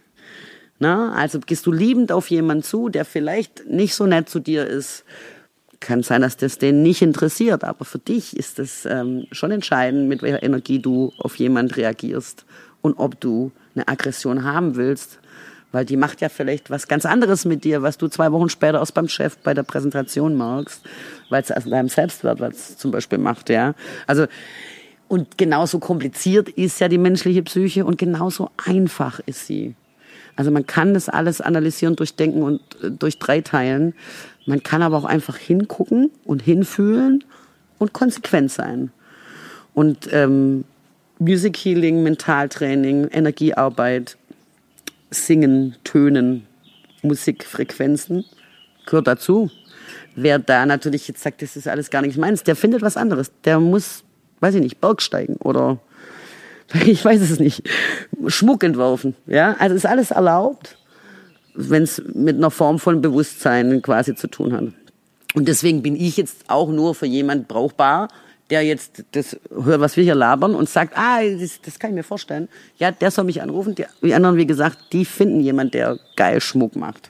[0.80, 4.66] Na, also gehst du liebend auf jemanden zu, der vielleicht nicht so nett zu dir
[4.66, 5.06] ist.
[5.84, 10.08] Kann sein, dass das den nicht interessiert, aber für dich ist es ähm, schon entscheidend,
[10.08, 12.46] mit welcher Energie du auf jemanden reagierst
[12.82, 15.20] und ob du eine Aggression haben willst,
[15.74, 18.82] weil die macht ja vielleicht was ganz anderes mit dir, was du zwei Wochen später
[18.82, 20.84] aus beim Chef bei der Präsentation merkst,
[21.30, 23.76] weil es an deinem Selbstwert was zum Beispiel macht, ja.
[24.08, 24.28] Also
[25.10, 29.76] und genauso kompliziert ist ja die menschliche Psyche und genauso einfach ist sie.
[30.36, 33.94] Also man kann das alles analysieren, durchdenken und äh, durch drei teilen.
[34.46, 37.24] Man kann aber auch einfach hingucken und hinfühlen
[37.80, 38.92] und konsequent sein.
[39.74, 40.66] Und ähm,
[41.20, 44.18] Music Healing, Mentaltraining, Energiearbeit,
[45.10, 46.46] Singen, Tönen,
[47.02, 48.26] Musikfrequenzen
[48.86, 49.50] gehört dazu.
[50.16, 53.32] Wer da natürlich jetzt sagt, das ist alles gar nicht meins, der findet was anderes.
[53.46, 54.04] Der muss,
[54.42, 55.80] weiß ich nicht, Bergsteigen oder
[56.86, 57.64] ich weiß es nicht,
[58.28, 59.16] Schmuck entworfen.
[59.26, 60.78] Ja, also ist alles erlaubt,
[61.54, 64.66] wenn es mit einer Form von Bewusstsein quasi zu tun hat.
[65.36, 68.08] Und deswegen bin ich jetzt auch nur für jemand brauchbar,
[68.50, 71.96] der jetzt das hört, was wir hier labern und sagt, ah, das, das kann ich
[71.96, 72.50] mir vorstellen.
[72.78, 73.74] Ja, der soll mich anrufen.
[73.76, 77.10] Die, die anderen, wie gesagt, die finden jemand, der geil Schmuck macht.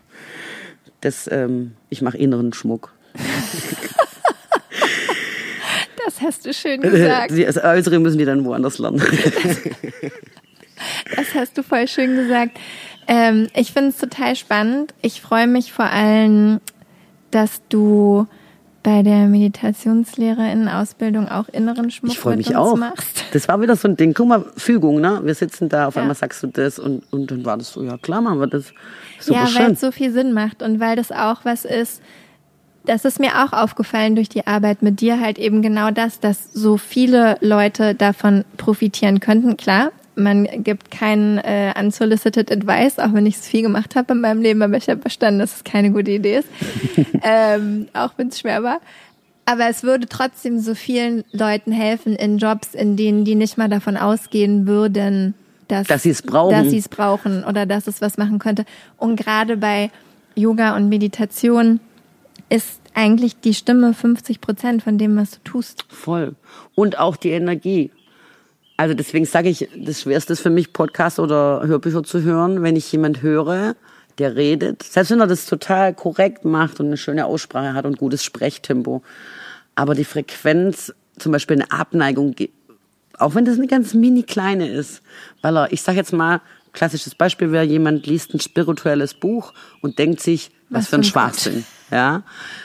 [1.01, 2.93] Das, ähm, ich mache inneren Schmuck.
[6.05, 7.31] Das hast du schön gesagt.
[7.31, 9.01] Das Äußere müssen die dann woanders lernen.
[11.15, 12.59] Das hast du voll schön gesagt.
[13.07, 14.93] Ähm, ich finde es total spannend.
[15.01, 16.59] Ich freue mich vor allem,
[17.31, 18.27] dass du
[18.83, 22.75] bei der Meditationslehrerin-Ausbildung auch inneren Schmuck ich freu mich auch.
[22.75, 23.23] machst.
[23.33, 24.13] Das war wieder so ein Ding.
[24.13, 25.21] Guck mal, Fügung, ne?
[25.23, 26.01] Wir sitzen da, auf ja.
[26.01, 28.73] einmal sagst du das und, und dann war das so, ja klar machen wir das.
[29.19, 32.01] Super ja, weil es so viel Sinn macht und weil das auch was ist,
[32.85, 36.53] das ist mir auch aufgefallen durch die Arbeit mit dir halt eben genau das, dass
[36.53, 39.57] so viele Leute davon profitieren könnten.
[39.57, 44.21] Klar, man gibt keinen äh, unsolicited advice, auch wenn ich es viel gemacht habe in
[44.21, 46.47] meinem Leben, aber ich habe verstanden, dass es keine gute Idee ist,
[47.23, 48.79] ähm, auch wenn es schwer war.
[49.45, 53.67] Aber es würde trotzdem so vielen Leuten helfen in Jobs, in denen die nicht mal
[53.67, 55.33] davon ausgehen würden,
[55.67, 56.51] dass, dass sie es brauchen.
[56.51, 58.65] Dass sie es brauchen oder dass es was machen könnte.
[58.97, 59.91] Und gerade bei
[60.35, 61.79] Yoga und Meditation
[62.49, 65.85] ist eigentlich die Stimme 50 Prozent von dem, was du tust.
[65.89, 66.35] Voll.
[66.75, 67.91] Und auch die Energie.
[68.77, 72.75] Also deswegen sage ich, das Schwerste ist für mich, Podcast oder Hörbücher zu hören, wenn
[72.75, 73.75] ich jemand höre,
[74.17, 74.83] der redet.
[74.83, 79.03] Selbst wenn er das total korrekt macht und eine schöne Aussprache hat und gutes Sprechtempo.
[79.75, 82.35] Aber die Frequenz, zum Beispiel eine Abneigung,
[83.17, 85.01] auch wenn das eine ganz mini kleine ist,
[85.41, 86.41] weil er, ich sage jetzt mal,
[86.73, 91.03] klassisches Beispiel wäre, jemand liest ein spirituelles Buch und denkt sich, was, was für ein
[91.03, 91.65] Schwachsinn.
[91.91, 92.23] Ja,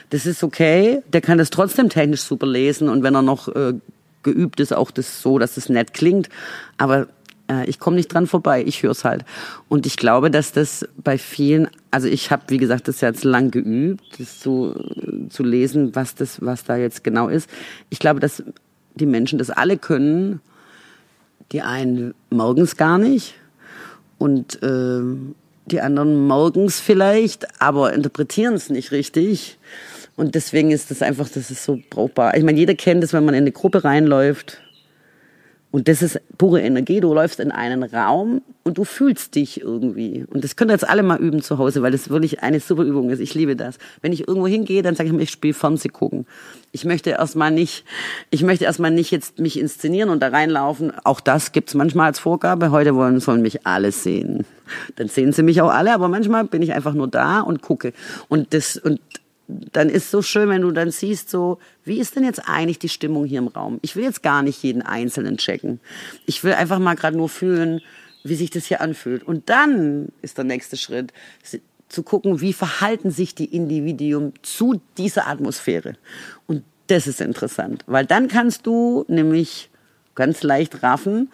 [0.08, 1.02] das ist okay.
[1.12, 3.74] Der kann das trotzdem technisch super lesen und wenn er noch äh,
[4.22, 6.28] geübt ist, auch das so, dass es nett klingt.
[6.76, 7.06] Aber
[7.50, 8.62] äh, ich komme nicht dran vorbei.
[8.64, 9.24] Ich höre es halt.
[9.68, 13.50] Und ich glaube, dass das bei vielen, also ich habe, wie gesagt, das jetzt lang
[13.50, 14.74] geübt, das zu,
[15.30, 17.48] zu lesen, was das, was da jetzt genau ist.
[17.90, 18.42] Ich glaube, dass
[18.94, 20.40] die Menschen das alle können.
[21.52, 23.34] Die einen morgens gar nicht
[24.18, 25.00] und äh,
[25.66, 29.58] die anderen morgens vielleicht, aber interpretieren es nicht richtig.
[30.18, 32.36] Und deswegen ist das einfach, das ist so brauchbar.
[32.36, 34.60] Ich meine, jeder kennt es, wenn man in eine Gruppe reinläuft
[35.70, 36.98] und das ist pure Energie.
[36.98, 40.24] Du läufst in einen Raum und du fühlst dich irgendwie.
[40.28, 42.82] Und das könnt ihr jetzt alle mal üben zu Hause, weil das wirklich eine super
[42.82, 43.20] Übung ist.
[43.20, 43.78] Ich liebe das.
[44.02, 46.26] Wenn ich irgendwo hingehe, dann sage ich mir, ich spiele Fernseh gucken.
[46.72, 47.84] Ich möchte erstmal nicht,
[48.30, 50.90] ich möchte erstmal nicht jetzt mich inszenieren und da reinlaufen.
[51.04, 52.72] Auch das gibt's manchmal als Vorgabe.
[52.72, 54.46] Heute wollen, sollen mich alle sehen.
[54.96, 57.92] Dann sehen sie mich auch alle, aber manchmal bin ich einfach nur da und gucke.
[58.28, 59.00] Und das, und
[59.48, 62.90] dann ist so schön, wenn du dann siehst, so, wie ist denn jetzt eigentlich die
[62.90, 63.78] Stimmung hier im Raum?
[63.82, 65.80] Ich will jetzt gar nicht jeden Einzelnen checken.
[66.26, 67.80] Ich will einfach mal gerade nur fühlen,
[68.24, 69.22] wie sich das hier anfühlt.
[69.22, 71.12] Und dann ist der nächste Schritt,
[71.88, 75.94] zu gucken, wie verhalten sich die Individuen zu dieser Atmosphäre.
[76.46, 79.70] Und das ist interessant, weil dann kannst du nämlich
[80.14, 81.30] ganz leicht raffen,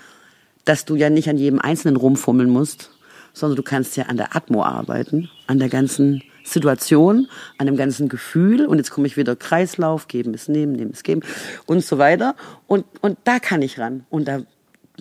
[0.64, 2.90] dass du ja nicht an jedem Einzelnen rumfummeln musst,
[3.32, 7.28] sondern du kannst ja an der Atmo arbeiten, an der ganzen Situation,
[7.59, 8.66] an dem ganzen Gefühl.
[8.66, 11.22] Und jetzt komme ich wieder Kreislauf, geben es nehmen, nehmen es geben
[11.66, 12.36] und so weiter.
[12.66, 14.05] Und, und da kann ich ran.
[14.11, 14.42] Und da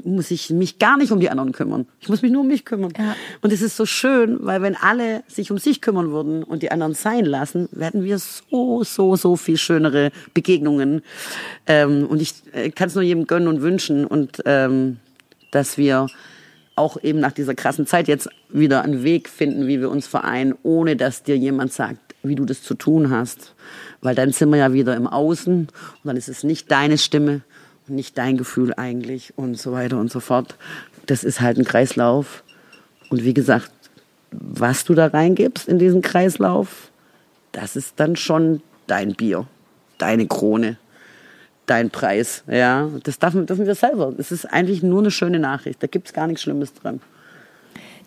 [0.04, 1.86] muss ich mich gar nicht um die anderen kümmern.
[2.00, 2.92] Ich muss mich nur um mich kümmern.
[2.98, 3.16] Ja.
[3.42, 6.72] Und es ist so schön, weil wenn alle sich um sich kümmern würden und die
[6.72, 11.04] anderen sein lassen, werden wir so, so, so viel schönere Begegnungen.
[11.68, 14.98] Ähm, und ich äh, kann es nur jedem gönnen und wünschen und ähm,
[15.52, 16.08] dass wir
[16.76, 20.56] auch eben nach dieser krassen Zeit jetzt wieder einen Weg finden, wie wir uns vereinen,
[20.64, 23.54] ohne dass dir jemand sagt, wie du das zu tun hast.
[24.02, 25.70] Weil dann sind wir ja wieder im Außen und
[26.04, 27.42] dann ist es nicht deine Stimme,
[27.88, 30.56] nicht dein Gefühl eigentlich und so weiter und so fort.
[31.06, 32.44] Das ist halt ein Kreislauf.
[33.10, 33.72] Und wie gesagt,
[34.32, 36.92] was du da reingibst in diesen Kreislauf,
[37.52, 39.46] das ist dann schon dein Bier,
[39.98, 40.78] deine Krone,
[41.66, 42.44] dein Preis.
[42.48, 44.14] Ja, das dürfen, dürfen wir selber.
[44.16, 45.82] Das ist eigentlich nur eine schöne Nachricht.
[45.82, 47.02] Da gibt es gar nichts Schlimmes dran.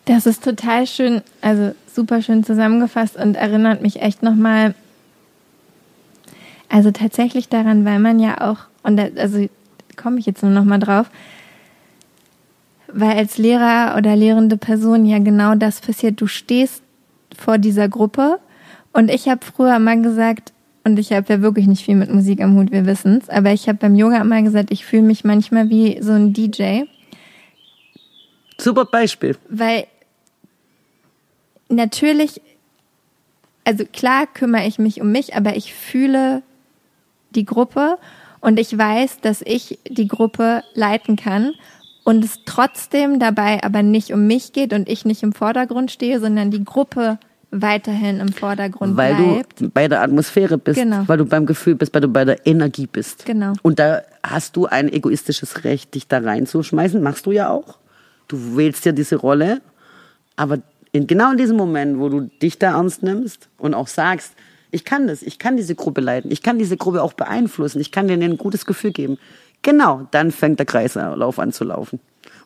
[0.05, 4.73] Das ist total schön, also super schön zusammengefasst und erinnert mich echt nochmal,
[6.69, 9.49] also tatsächlich daran, weil man ja auch, und also
[9.97, 11.09] komme ich jetzt nur noch mal drauf,
[12.87, 16.21] weil als Lehrer oder lehrende Person ja genau das passiert.
[16.21, 16.83] Du stehst
[17.37, 18.39] vor dieser Gruppe
[18.93, 20.53] und ich habe früher mal gesagt,
[20.87, 23.51] und ich habe ja wirklich nicht viel mit Musik am Hut, wir wissen es, aber
[23.51, 26.83] ich habe beim Yoga immer gesagt, ich fühle mich manchmal wie so ein DJ.
[28.57, 29.37] Super Beispiel.
[29.49, 29.85] Weil
[31.67, 32.41] natürlich,
[33.65, 36.41] also klar kümmere ich mich um mich, aber ich fühle
[37.31, 37.97] die Gruppe
[38.39, 41.53] und ich weiß, dass ich die Gruppe leiten kann
[42.05, 46.21] und es trotzdem dabei aber nicht um mich geht und ich nicht im Vordergrund stehe,
[46.21, 47.19] sondern die Gruppe
[47.61, 49.61] weiterhin im Vordergrund weil bleibt.
[49.61, 51.03] du bei der Atmosphäre bist, genau.
[51.07, 53.25] weil du beim Gefühl bist, weil du bei der Energie bist.
[53.25, 53.53] Genau.
[53.61, 57.01] Und da hast du ein egoistisches Recht, dich da reinzuschmeißen.
[57.01, 57.77] Machst du ja auch.
[58.27, 59.61] Du wählst ja diese Rolle,
[60.35, 60.59] aber
[60.91, 64.33] in, genau in diesem Moment, wo du dich da ernst nimmst und auch sagst,
[64.71, 67.91] ich kann das, ich kann diese Gruppe leiten, ich kann diese Gruppe auch beeinflussen, ich
[67.91, 69.17] kann denen ein gutes Gefühl geben.
[69.61, 71.99] Genau, dann fängt der Kreislauf an zu laufen.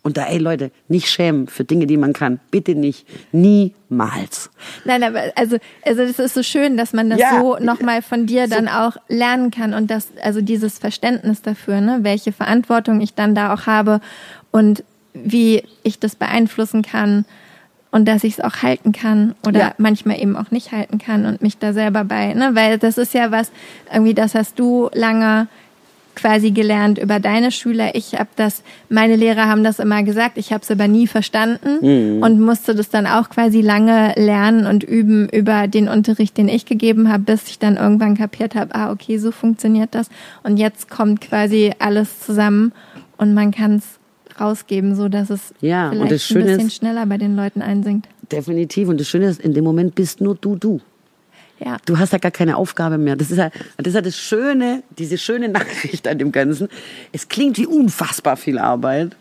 [0.04, 2.40] Und da, ey Leute, nicht schämen für Dinge, die man kann.
[2.50, 3.06] Bitte nicht.
[3.32, 4.50] Niemals.
[4.84, 7.40] Nein, aber also, also das ist so schön, dass man das ja.
[7.40, 8.72] so nochmal von dir dann so.
[8.72, 13.54] auch lernen kann und das, also dieses Verständnis dafür, ne, welche Verantwortung ich dann da
[13.54, 14.02] auch habe
[14.50, 14.84] und
[15.14, 17.26] wie ich das beeinflussen kann
[17.92, 19.74] und dass ich es auch halten kann oder ja.
[19.78, 23.14] manchmal eben auch nicht halten kann und mich da selber bei, ne, weil das ist
[23.14, 23.52] ja was,
[23.92, 25.48] irgendwie, das hast du lange
[26.16, 27.96] quasi gelernt über deine Schüler.
[27.96, 31.80] Ich habe das, meine Lehrer haben das immer gesagt, ich habe es aber nie verstanden
[31.82, 32.24] mhm.
[32.24, 36.66] und musste das dann auch quasi lange lernen und üben über den Unterricht, den ich
[36.66, 40.10] gegeben habe, bis ich dann irgendwann kapiert habe, ah, okay, so funktioniert das.
[40.44, 42.72] Und jetzt kommt quasi alles zusammen
[43.18, 44.00] und man kann es
[44.40, 48.08] rausgeben, so dass es ja, vielleicht ein bisschen ist, schneller bei den Leuten einsinkt.
[48.32, 48.90] Definitiv.
[48.90, 50.80] Und das Schöne ist, in dem Moment bist nur du du.
[51.64, 51.78] Ja.
[51.86, 53.16] Du hast ja gar keine Aufgabe mehr.
[53.16, 56.70] Das ist ja, das ist ja das Schöne, diese schöne Nachricht an dem Ganzen.
[57.12, 59.16] Es klingt wie unfassbar viel Arbeit.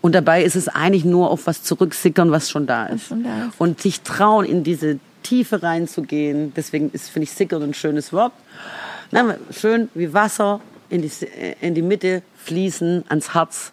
[0.00, 3.08] Und dabei ist es eigentlich nur auf was zurücksickern, was schon da ist.
[3.08, 3.54] Schon da ist.
[3.58, 6.52] Und sich trauen, in diese Tiefe reinzugehen.
[6.54, 8.32] Deswegen ist, finde ich, sickern ein schönes Wort.
[9.10, 10.60] Na, schön wie Wasser
[10.90, 11.10] in die,
[11.60, 13.72] in die Mitte fließen, ans Herz,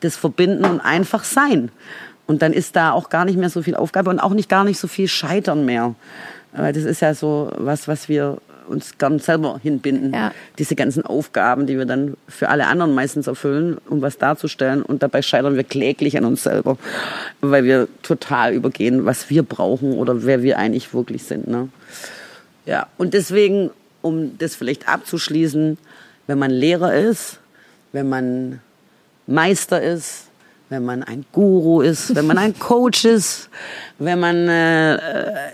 [0.00, 1.70] das verbinden und einfach sein.
[2.26, 4.64] Und dann ist da auch gar nicht mehr so viel Aufgabe und auch nicht gar
[4.64, 5.94] nicht so viel Scheitern mehr.
[6.52, 8.38] Aber das ist ja so was, was wir
[8.68, 10.12] uns gern selber hinbinden.
[10.12, 10.32] Ja.
[10.58, 14.82] Diese ganzen Aufgaben, die wir dann für alle anderen meistens erfüllen, um was darzustellen.
[14.82, 16.78] Und dabei scheitern wir kläglich an uns selber,
[17.40, 21.48] weil wir total übergehen, was wir brauchen oder wer wir eigentlich wirklich sind.
[21.48, 21.68] Ne?
[22.66, 25.78] Ja, und deswegen, um das vielleicht abzuschließen,
[26.26, 27.38] wenn man Lehrer ist,
[27.92, 28.60] wenn man
[29.26, 30.26] Meister ist,
[30.72, 33.50] wenn man ein Guru ist, wenn man ein Coach ist,
[33.98, 34.94] wenn man äh,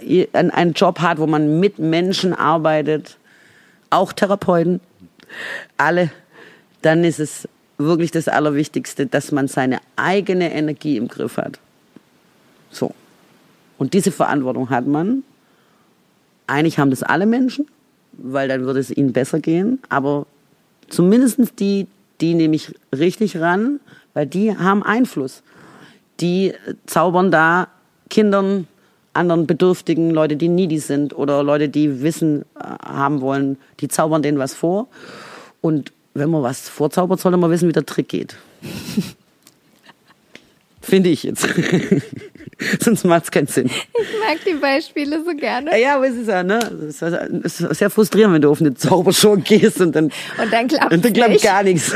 [0.00, 3.18] äh einen Job hat, wo man mit Menschen arbeitet,
[3.90, 4.80] auch Therapeuten,
[5.76, 6.10] alle,
[6.82, 7.48] dann ist es
[7.78, 11.58] wirklich das Allerwichtigste, dass man seine eigene Energie im Griff hat.
[12.70, 12.94] So.
[13.76, 15.22] Und diese Verantwortung hat man.
[16.46, 17.66] Eigentlich haben das alle Menschen,
[18.12, 19.80] weil dann würde es ihnen besser gehen.
[19.88, 20.26] Aber
[20.88, 21.86] zumindest die,
[22.20, 23.80] die nehme ich richtig ran,
[24.14, 25.42] weil die haben Einfluss.
[26.20, 26.54] Die
[26.86, 27.68] zaubern da
[28.10, 28.66] Kindern,
[29.12, 34.22] anderen Bedürftigen, Leute, die needy sind oder Leute, die Wissen äh, haben wollen, die zaubern
[34.22, 34.88] denen was vor.
[35.60, 38.36] Und wenn man was vorzaubert, sollte man wissen, wie der Trick geht.
[40.80, 41.46] Finde ich jetzt.
[42.80, 43.66] Sonst macht es keinen Sinn.
[43.66, 45.80] Ich mag die Beispiele so gerne.
[45.80, 46.58] Ja, aber es ist ja, ne?
[47.44, 50.06] Es ist sehr frustrierend, wenn du auf eine Zaubershow gehst und dann,
[50.42, 51.94] und dann klappt, und dann klappt gar nichts.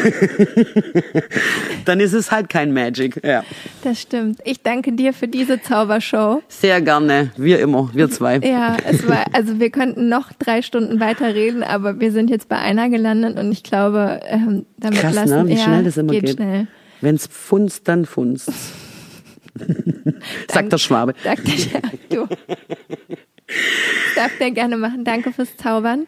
[1.85, 3.21] dann ist es halt kein Magic.
[3.25, 3.43] Ja.
[3.83, 4.39] Das stimmt.
[4.45, 6.43] Ich danke dir für diese Zaubershow.
[6.49, 7.33] Sehr gerne.
[7.37, 8.39] Wir immer, wir zwei.
[8.39, 12.49] Ja, es war, also wir könnten noch drei Stunden weiter reden, aber wir sind jetzt
[12.49, 15.49] bei einer gelandet und ich glaube, ähm, damit Krass, lassen ne?
[15.49, 16.27] wie ja, schnell das immer geht.
[16.27, 16.37] geht.
[16.37, 16.67] Schnell.
[17.01, 18.53] Wenn's funzt, dann funzt.
[20.51, 21.15] Sagt der Schwabe.
[21.23, 21.99] Sagt der Schwabe.
[22.09, 22.27] Du.
[24.17, 25.05] Darf der gerne machen.
[25.05, 26.07] Danke fürs Zaubern.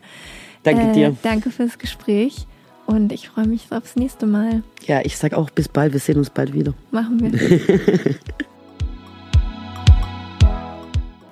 [0.62, 1.16] Danke Äh, dir.
[1.22, 2.46] danke fürs Gespräch.
[2.86, 4.62] Und ich freue mich aufs nächste Mal.
[4.86, 5.92] Ja, ich sag auch bis bald.
[5.94, 6.74] Wir sehen uns bald wieder.
[6.90, 8.18] Machen wir.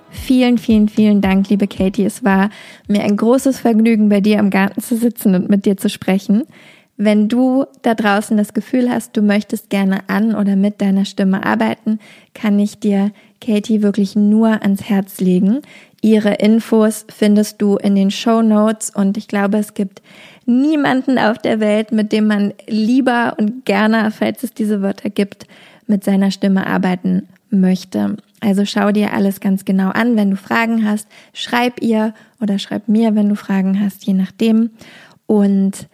[0.09, 2.05] Vielen, vielen, vielen Dank, liebe Katie.
[2.05, 2.49] Es war
[2.87, 6.43] mir ein großes Vergnügen, bei dir im Garten zu sitzen und mit dir zu sprechen.
[6.95, 11.43] Wenn du da draußen das Gefühl hast, du möchtest gerne an oder mit deiner Stimme
[11.43, 11.99] arbeiten,
[12.33, 15.61] kann ich dir Katie wirklich nur ans Herz legen.
[16.01, 20.01] Ihre Infos findest du in den Show Notes und ich glaube, es gibt
[20.45, 25.47] niemanden auf der Welt, mit dem man lieber und gerne, falls es diese Wörter gibt,
[25.87, 28.17] mit seiner Stimme arbeiten möchte.
[28.39, 30.15] Also schau dir alles ganz genau an.
[30.15, 34.71] Wenn du Fragen hast, schreib ihr oder schreib mir, wenn du Fragen hast, je nachdem.
[35.25, 35.87] Und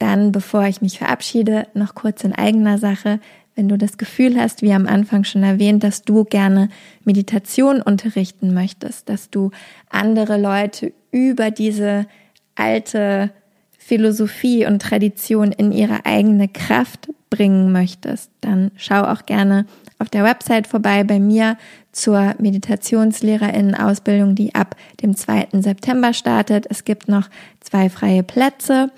[0.00, 3.20] dann, bevor ich mich verabschiede, noch kurz in eigener Sache.
[3.54, 6.70] Wenn du das Gefühl hast, wie am Anfang schon erwähnt, dass du gerne
[7.04, 9.50] Meditation unterrichten möchtest, dass du
[9.90, 12.06] andere Leute über diese
[12.54, 13.30] alte
[13.78, 19.66] Philosophie und Tradition in ihre eigene Kraft bringen möchtest, dann schau auch gerne
[19.98, 21.56] auf der Website vorbei bei mir
[21.92, 25.48] zur Meditationslehrerinnen-Ausbildung, die ab dem 2.
[25.60, 26.66] September startet.
[26.68, 27.28] Es gibt noch
[27.60, 28.90] zwei freie Plätze.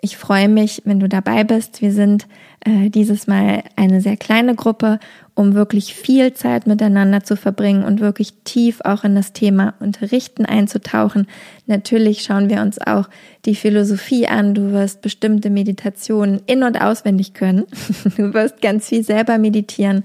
[0.00, 1.82] Ich freue mich, wenn du dabei bist.
[1.82, 2.28] Wir sind
[2.60, 5.00] äh, dieses Mal eine sehr kleine Gruppe,
[5.34, 10.44] um wirklich viel Zeit miteinander zu verbringen und wirklich tief auch in das Thema Unterrichten
[10.44, 11.26] einzutauchen.
[11.66, 13.08] Natürlich schauen wir uns auch
[13.44, 14.54] die Philosophie an.
[14.54, 17.64] Du wirst bestimmte Meditationen in- und auswendig können.
[18.16, 20.04] Du wirst ganz viel selber meditieren.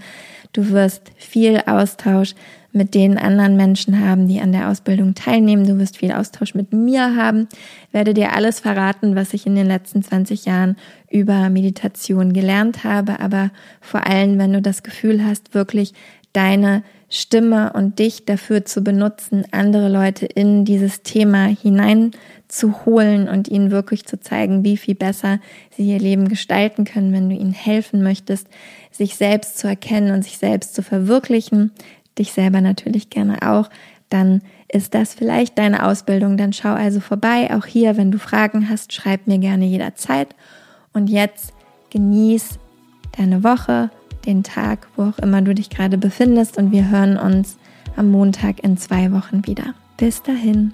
[0.54, 2.36] Du wirst viel Austausch
[2.74, 5.66] mit den anderen Menschen haben, die an der Ausbildung teilnehmen.
[5.66, 7.48] Du wirst viel Austausch mit mir haben.
[7.92, 10.76] Werde dir alles verraten, was ich in den letzten 20 Jahren
[11.10, 13.20] über Meditation gelernt habe.
[13.20, 15.94] Aber vor allem, wenn du das Gefühl hast, wirklich
[16.34, 23.70] deine Stimme und dich dafür zu benutzen, andere Leute in dieses Thema hineinzuholen und ihnen
[23.70, 25.40] wirklich zu zeigen, wie viel besser
[25.78, 28.48] sie ihr Leben gestalten können, wenn du ihnen helfen möchtest,
[28.90, 31.72] sich selbst zu erkennen und sich selbst zu verwirklichen,
[32.18, 33.70] dich selber natürlich gerne auch,
[34.10, 36.38] dann ist das vielleicht deine Ausbildung.
[36.38, 37.50] Dann schau also vorbei.
[37.56, 40.36] Auch hier, wenn du Fragen hast, schreib mir gerne jederzeit.
[40.94, 41.54] Und jetzt
[41.90, 42.60] genieß
[43.18, 43.90] deine Woche,
[44.26, 46.58] den Tag, wo auch immer du dich gerade befindest.
[46.58, 47.58] Und wir hören uns
[47.96, 49.74] am Montag in zwei Wochen wieder.
[49.98, 50.74] Bis dahin.